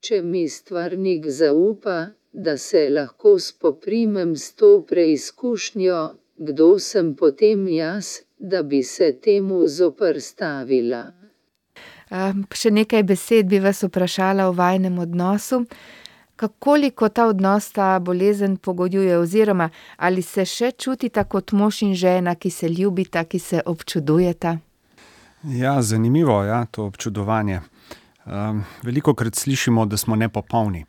Če 0.00 0.22
mi 0.22 0.48
stvarnik 0.48 1.28
zaupa, 1.30 1.98
da 2.38 2.56
se 2.56 2.88
lahko 2.90 3.38
spoprimem 3.38 4.36
s 4.36 4.54
to 4.54 4.84
preizkušnjo, 4.88 6.14
kdo 6.36 6.78
sem 6.78 7.14
potem 7.14 7.68
jaz, 7.68 8.06
da 8.38 8.62
bi 8.62 8.82
se 8.82 9.12
temu 9.22 9.66
zoprstavila. 9.66 11.02
še 12.54 12.70
nekaj 12.70 13.02
besed 13.02 13.50
bi 13.50 13.58
vas 13.58 13.82
vprašala 13.82 14.46
o 14.48 14.52
vajinem 14.52 14.98
odnosu. 14.98 15.64
Koliko 16.58 17.08
ta 17.08 17.26
odnos, 17.26 17.72
ta 17.74 17.98
bolezen 17.98 18.56
pogojuje, 18.56 19.18
oziroma 19.18 19.70
ali 19.96 20.22
se 20.22 20.46
še 20.46 20.70
čutita 20.78 21.24
kot 21.24 21.52
mož 21.52 21.82
in 21.82 21.94
žena, 21.94 22.34
ki 22.34 22.50
se 22.50 22.68
ljubita, 22.68 23.24
ki 23.24 23.38
se 23.38 23.62
občudujeta? 23.66 24.58
Ja, 25.42 25.82
zanimivo 25.82 26.42
je, 26.42 26.48
ja, 26.48 26.66
to 26.70 26.86
občudovanje. 26.86 27.60
velikokrat 28.82 29.34
slišimo, 29.34 29.86
da 29.86 29.96
smo 29.96 30.16
nepopolni. 30.16 30.84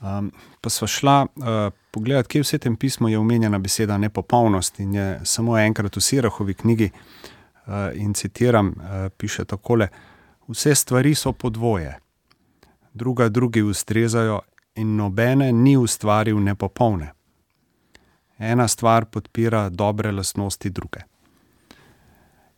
Um, 0.00 0.32
pa 0.60 0.70
smo 0.70 0.86
šla 0.86 1.26
uh, 1.36 1.72
pogledat, 1.90 2.26
kje 2.26 2.40
v 2.40 2.46
svetem 2.46 2.76
pismu 2.76 3.08
je 3.08 3.18
omenjena 3.18 3.58
beseda 3.58 3.98
nepopolnost 3.98 4.80
in 4.80 4.94
je 4.94 5.20
samo 5.24 5.58
enkrat 5.58 5.96
v 5.96 6.00
Sirahovi 6.00 6.54
knjigi. 6.54 6.90
Uh, 7.66 7.72
in 7.94 8.14
citiram, 8.14 8.68
uh, 8.68 9.08
piše 9.16 9.44
takole: 9.44 9.88
Vse 10.48 10.74
stvari 10.74 11.14
so 11.14 11.32
podvoje, 11.32 11.98
druga 12.94 13.28
drugi 13.28 13.62
ustrezajo, 13.62 14.40
in 14.74 14.96
nobene 14.96 15.52
ni 15.52 15.76
ustvaril 15.76 16.40
nepopolne. 16.40 17.12
Ena 18.38 18.68
stvar 18.68 19.04
podpira 19.04 19.68
dobre 19.68 20.12
lastnosti 20.12 20.70
druge. 20.70 21.00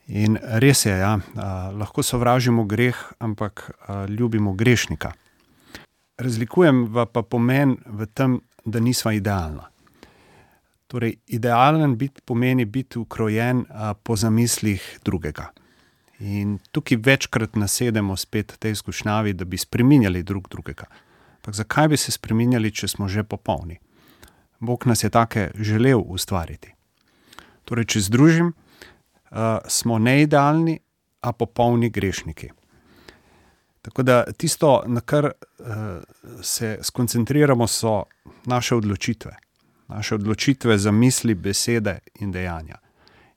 In 0.07 0.38
res 0.43 0.86
je, 0.86 0.95
ja, 0.99 1.16
uh, 1.16 1.43
lahko 1.78 2.03
sovražimo 2.03 2.64
greh, 2.64 2.97
ampak 3.18 3.70
uh, 3.70 4.07
ljubimo 4.11 4.53
grešnika 4.53 5.12
razlikujem 6.19 6.87
pa 7.13 7.23
pomen 7.23 7.77
v 7.87 8.07
tem, 8.07 8.41
da 8.65 8.81
nisva 8.81 9.13
idealna. 9.13 9.69
Torej, 10.87 11.17
idealen 11.27 11.97
biti 11.97 12.21
pomeni 12.25 12.65
biti 12.65 12.99
ukrojen 12.99 13.65
a, 13.71 13.95
po 13.95 14.17
zamislih 14.17 14.99
drugega. 15.05 15.49
In 16.21 16.59
tukaj 16.71 16.99
večkrat 17.03 17.57
nasedemo 17.57 18.17
spet 18.17 18.55
tej 18.59 18.77
izkušnjavi, 18.77 19.33
da 19.33 19.45
bi 19.45 19.59
spremenjali 19.59 20.23
drug 20.23 20.49
drugega. 20.51 20.87
Ampak 21.37 21.55
zakaj 21.55 21.89
bi 21.89 21.97
se 21.97 22.13
spremenjali, 22.13 22.71
če 22.71 22.89
smo 22.89 23.09
že 23.09 23.25
popolni? 23.25 23.79
Bog 24.61 24.87
nas 24.87 25.03
je 25.05 25.11
take 25.11 25.51
želel 25.59 26.05
ustvariti. 26.07 26.75
Torej, 27.65 27.85
če 27.85 28.01
združim, 28.01 28.53
uh, 28.53 29.59
smo 29.67 29.99
neidealni, 29.99 30.79
a 31.23 31.33
popolni 31.33 31.91
grešniki. 31.91 32.51
Tako 33.83 34.03
da 34.03 34.24
tisto, 34.37 34.83
na 34.87 35.01
kar 35.01 35.24
uh, 35.24 35.66
se 36.43 36.78
skoncentriramo, 36.83 37.66
so 37.66 38.03
naše 38.47 38.74
odločitve, 38.74 39.37
naše 39.89 40.14
odločitve 40.14 40.78
za 40.78 40.91
misli, 40.91 41.35
besede 41.35 41.99
in 42.20 42.33
dejanja. 42.33 42.78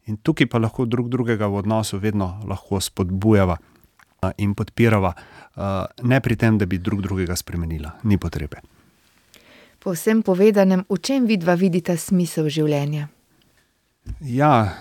In 0.06 0.18
tukaj 0.18 0.48
pa 0.48 0.62
lahko 0.62 0.86
drug 0.86 1.10
drugega 1.10 1.48
v 1.48 1.64
odnosu 1.64 1.98
vedno 1.98 2.42
lahko 2.48 2.80
spodbujava 2.80 3.58
uh, 3.58 4.30
in 4.38 4.54
podpirava, 4.54 5.14
uh, 5.56 5.64
ne 6.04 6.22
pri 6.22 6.36
tem, 6.36 6.58
da 6.58 6.66
bi 6.66 6.78
drug 6.78 7.02
drugega 7.02 7.36
spremenila, 7.36 7.98
ni 8.04 8.18
potrebe. 8.18 8.62
Po 9.80 9.94
vsem 9.94 10.22
povedanem, 10.22 10.86
v 10.90 10.98
čem 11.02 11.26
vidva 11.26 11.54
vidita 11.58 11.98
smisel 11.98 12.50
življenja? 12.50 13.08
Ja, 14.22 14.74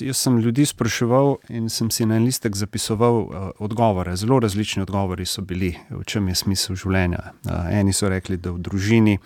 jaz 0.00 0.16
sem 0.16 0.38
ljudi 0.38 0.66
spraševal 0.66 1.36
in 1.48 1.68
sem 1.70 1.90
si 1.90 2.06
na 2.06 2.16
en 2.16 2.24
listek 2.24 2.56
zapisoval 2.56 3.14
uh, 3.14 3.50
odgovore. 3.58 4.16
Zelo 4.16 4.40
različni 4.40 4.82
odgovori 4.82 5.26
so 5.26 5.42
bili, 5.42 5.76
v 5.90 6.02
čem 6.04 6.28
je 6.28 6.34
smisel 6.34 6.76
življenja. 6.76 7.32
Uh, 7.46 7.70
eni 7.70 7.92
so 7.92 8.08
rekli, 8.08 8.36
da 8.36 8.52
v 8.52 8.58
družini, 8.58 9.18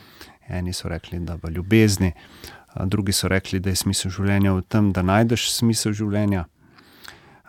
eni 0.49 0.73
so 0.73 0.89
rekli, 0.89 1.21
da 1.25 1.39
v 1.43 1.55
ljubezni, 1.57 2.13
uh, 2.13 2.85
drugi 2.85 3.13
so 3.13 3.29
rekli, 3.29 3.61
da 3.61 3.73
je 3.73 3.81
smisel 3.81 4.13
življenja 4.13 4.53
v 4.53 4.67
tem, 4.69 4.93
da 4.93 5.03
najdeš 5.03 5.49
smisel 5.55 5.97
življenja. 5.97 6.45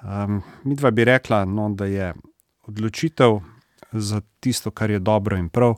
Um, 0.04 0.42
mi 0.64 0.76
dva 0.76 0.92
bi 0.92 1.04
rekla, 1.04 1.44
no, 1.46 1.70
da 1.76 1.86
je 1.92 2.14
odločitev 2.68 3.42
za 3.92 4.22
tisto, 4.40 4.72
kar 4.72 4.92
je 4.92 5.00
dobro 5.00 5.38
in 5.38 5.50
prav, 5.50 5.76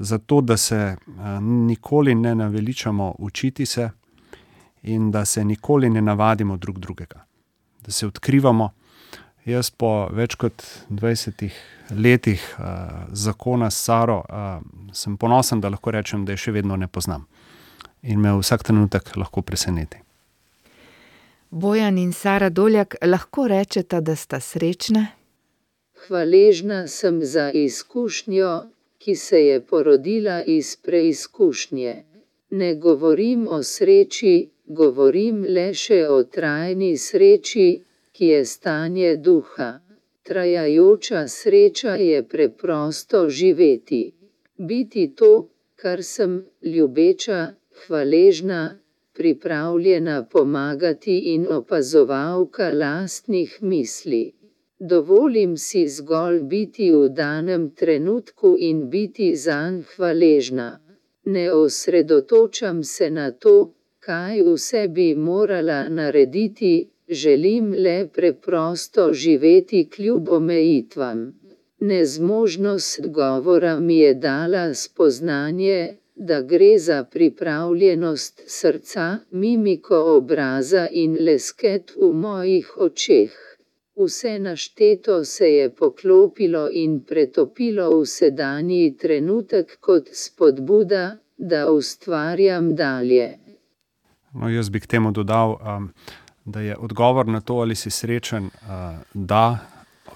za 0.00 0.18
to, 0.18 0.40
da 0.40 0.56
se 0.56 0.96
uh, 0.96 1.40
nikoli 1.42 2.14
ne 2.14 2.34
naveličamo 2.34 3.14
učiti 3.18 3.66
se 3.66 3.90
in 4.82 5.10
da 5.10 5.24
se 5.24 5.44
nikoli 5.44 5.90
ne 5.90 6.02
navadimo 6.02 6.56
drug 6.56 6.78
drugega, 6.78 7.24
da 7.86 7.92
se 7.92 8.06
odkrivamo. 8.06 8.70
Jaz 9.44 9.70
po 9.70 10.08
več 10.12 10.34
kot 10.34 10.62
20 10.90 11.48
letih 11.96 12.42
uh, 12.58 12.64
zakona 13.12 13.70
s 13.70 13.84
Saro 13.84 14.18
uh, 14.20 14.58
sem 14.92 15.16
ponosen, 15.16 15.60
da 15.60 15.68
lahko 15.72 15.90
rečem, 15.90 16.24
da 16.24 16.36
je 16.36 16.44
še 16.44 16.52
vedno 16.52 16.76
ne 16.76 16.88
poznam 16.88 17.26
in 18.02 18.20
me 18.20 18.32
vsak 18.38 18.62
trenutek 18.62 19.16
lahko 19.16 19.42
preseneti. 19.42 19.96
Bojan 21.50 21.98
in 21.98 22.12
Sara 22.12 22.50
Doljak 22.50 22.96
lahko 23.02 23.48
rečeta, 23.48 24.00
da 24.00 24.16
sta 24.16 24.40
srečna. 24.40 25.06
Hvaležna 26.06 26.86
sem 26.86 27.24
za 27.24 27.50
izkušnjo, 27.50 28.68
ki 28.98 29.14
se 29.16 29.40
je 29.46 29.60
porodila 29.60 30.42
iz 30.44 30.76
preizkušnje. 30.76 32.04
Ne 32.50 32.74
govorim 32.74 33.48
o 33.48 33.62
sreči, 33.62 34.50
govorim 34.68 35.44
le 35.56 35.68
še 35.82 36.00
o 36.08 36.22
trajni 36.36 36.96
sreči, 36.96 37.68
ki 38.12 38.26
je 38.32 38.40
stanje 38.44 39.16
duha. 39.16 39.70
Trajajoča 40.28 41.22
sreča 41.28 41.94
je 41.96 42.22
preprosto 42.32 43.28
živeti. 43.28 44.02
Biti 44.58 45.04
to, 45.16 45.48
kar 45.76 46.02
sem 46.02 46.44
ljubeča, 46.62 47.54
hvaležna, 47.80 48.62
pripravljena 49.14 50.26
pomagati 50.32 51.18
in 51.34 51.46
opazovalka 51.50 52.70
lastnih 52.74 53.58
misli. 53.62 54.24
Dovolim 54.78 55.56
si 55.56 55.88
zgolj 55.88 56.42
biti 56.42 56.90
v 56.92 57.08
danem 57.08 57.70
trenutku 57.70 58.54
in 58.58 58.90
biti 58.90 59.32
zanj 59.36 59.80
hvaležna. 59.94 60.68
Ne 61.24 61.52
osredotočam 61.52 62.84
se 62.84 63.10
na 63.10 63.30
to, 63.30 63.72
kaj 64.08 64.42
vse 64.44 64.82
bi 64.96 65.14
morala 65.14 65.78
narediti, 65.88 66.88
želim 67.22 67.72
le 67.84 67.96
preprosto 68.14 69.12
živeti 69.12 69.88
kljub 69.94 70.28
omejitvam. 70.28 71.18
Nezmožnost 71.80 73.06
govora 73.06 73.80
mi 73.80 73.98
je 73.98 74.14
dala 74.14 74.74
spoznanje, 74.74 75.96
da 76.14 76.40
gre 76.40 76.78
za 76.78 77.04
pripravljenost 77.04 78.42
srca, 78.46 79.18
mimiko 79.30 79.98
obraza 80.16 80.86
in 80.90 81.16
lesket 81.26 81.92
v 81.96 82.12
mojih 82.12 82.72
očeh. 82.86 83.34
Vse 83.96 84.38
našteto 84.38 85.24
se 85.24 85.50
je 85.52 85.70
poklopilo 85.70 86.68
in 86.72 87.00
pretopilo 87.00 87.90
v 87.98 88.06
sedanji 88.06 88.96
trenutek 89.00 89.76
kot 89.80 90.08
spodbuda, 90.12 91.04
da 91.38 91.70
ustvarjam 91.72 92.74
dalje. 92.76 93.47
No, 94.32 94.48
jaz 94.48 94.68
bi 94.68 94.80
k 94.80 94.86
temu 94.86 95.10
dodal, 95.10 95.56
um, 95.56 95.92
da 96.44 96.60
je 96.60 96.76
odgovor 96.76 97.26
na 97.26 97.40
to, 97.40 97.54
ali 97.54 97.74
si 97.74 97.90
srečen, 97.90 98.44
uh, 98.44 98.96
da 99.14 99.58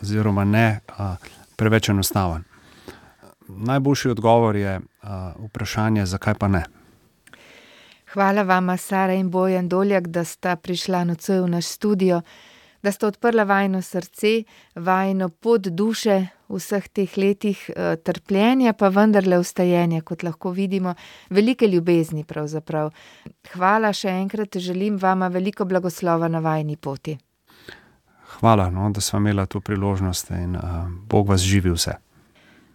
oziroma 0.01 0.45
ne, 0.45 0.81
uh, 0.89 1.17
preveč 1.57 1.89
enostaven. 1.89 2.45
Najboljši 3.49 4.09
odgovor 4.09 4.57
je 4.57 4.79
uh, 4.79 5.09
vprašanje, 5.47 6.07
zakaj 6.07 6.35
pa 6.35 6.49
ne. 6.49 6.65
Hvala 8.13 8.43
vama, 8.43 8.77
Sara 8.77 9.15
in 9.15 9.31
Bojan 9.31 9.69
Doljak, 9.69 10.09
da 10.09 10.25
sta 10.25 10.57
prišla 10.57 11.05
nocoj 11.05 11.41
v 11.41 11.49
naš 11.49 11.67
studio 11.67 12.23
da 12.83 12.93
sta 12.93 13.07
odprla 13.07 13.45
vajno 13.45 13.83
srce, 13.83 14.43
vajno 14.74 15.28
pot 15.28 15.68
duše 15.68 16.26
v 16.49 16.61
vseh 16.61 16.89
teh 16.89 17.16
letih 17.16 17.59
eh, 17.70 17.97
trpljenja, 17.97 18.72
pa 18.72 18.89
vendarle 18.93 19.39
ustajenja, 19.39 20.03
kot 20.03 20.22
lahko 20.22 20.53
vidimo, 20.53 20.95
velike 21.30 21.66
ljubezni. 21.66 22.24
Pravzaprav. 22.24 22.93
Hvala 23.55 23.93
še 23.93 24.12
enkrat, 24.22 24.57
želim 24.57 24.99
vama 25.01 25.28
veliko 25.28 25.64
blagoslova 25.64 26.28
na 26.28 26.41
vajni 26.45 26.76
poti. 26.76 27.16
Hvala, 28.39 28.70
no, 28.70 28.91
da 28.91 29.01
smo 29.01 29.18
imeli 29.18 29.47
to 29.47 29.61
priložnost 29.61 30.30
in 30.30 30.57
uh, 30.57 30.89
Bog 31.09 31.28
vas 31.28 31.41
živi 31.41 31.70
vse. 31.70 31.99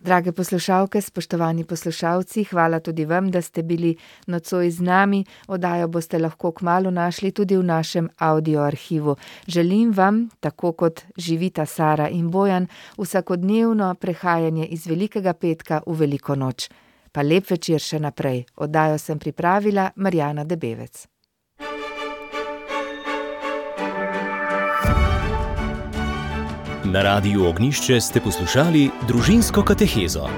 Drage 0.08 0.32
poslušalke, 0.32 1.02
spoštovani 1.02 1.64
poslušalci, 1.64 2.44
hvala 2.44 2.80
tudi 2.80 3.06
vam, 3.06 3.32
da 3.32 3.42
ste 3.42 3.64
bili 3.64 3.96
nocoj 4.28 4.70
z 4.72 4.82
nami. 4.82 5.26
Odajo 5.48 5.88
boste 5.88 6.20
lahko 6.20 6.52
kmalo 6.52 6.92
našli 6.92 7.32
tudi 7.32 7.58
v 7.58 7.64
našem 7.64 8.08
audio 8.18 8.62
arhivu. 8.62 9.16
Želim 9.48 9.92
vam, 9.92 10.30
tako 10.40 10.72
kot 10.72 11.02
živita 11.18 11.66
Sara 11.66 12.08
in 12.10 12.32
Bojan, 12.32 12.68
vsakodnevno 12.98 13.96
prehajanje 13.96 14.66
iz 14.66 14.88
Velikega 14.88 15.34
petka 15.34 15.82
v 15.88 16.00
Veliko 16.00 16.36
noč. 16.36 16.70
Pa 17.12 17.22
lep 17.22 17.52
večer 17.52 17.84
še 17.84 18.00
naprej. 18.00 18.46
Odajo 18.56 18.98
sem 18.98 19.20
pripravila 19.20 19.92
Marjana 19.96 20.44
Debevec. 20.44 21.17
Na 26.92 27.02
radiju 27.04 27.46
Ognišče 27.46 28.02
ste 28.02 28.22
poslušali 28.22 28.90
družinsko 29.08 29.64
katehezo. 29.64 30.30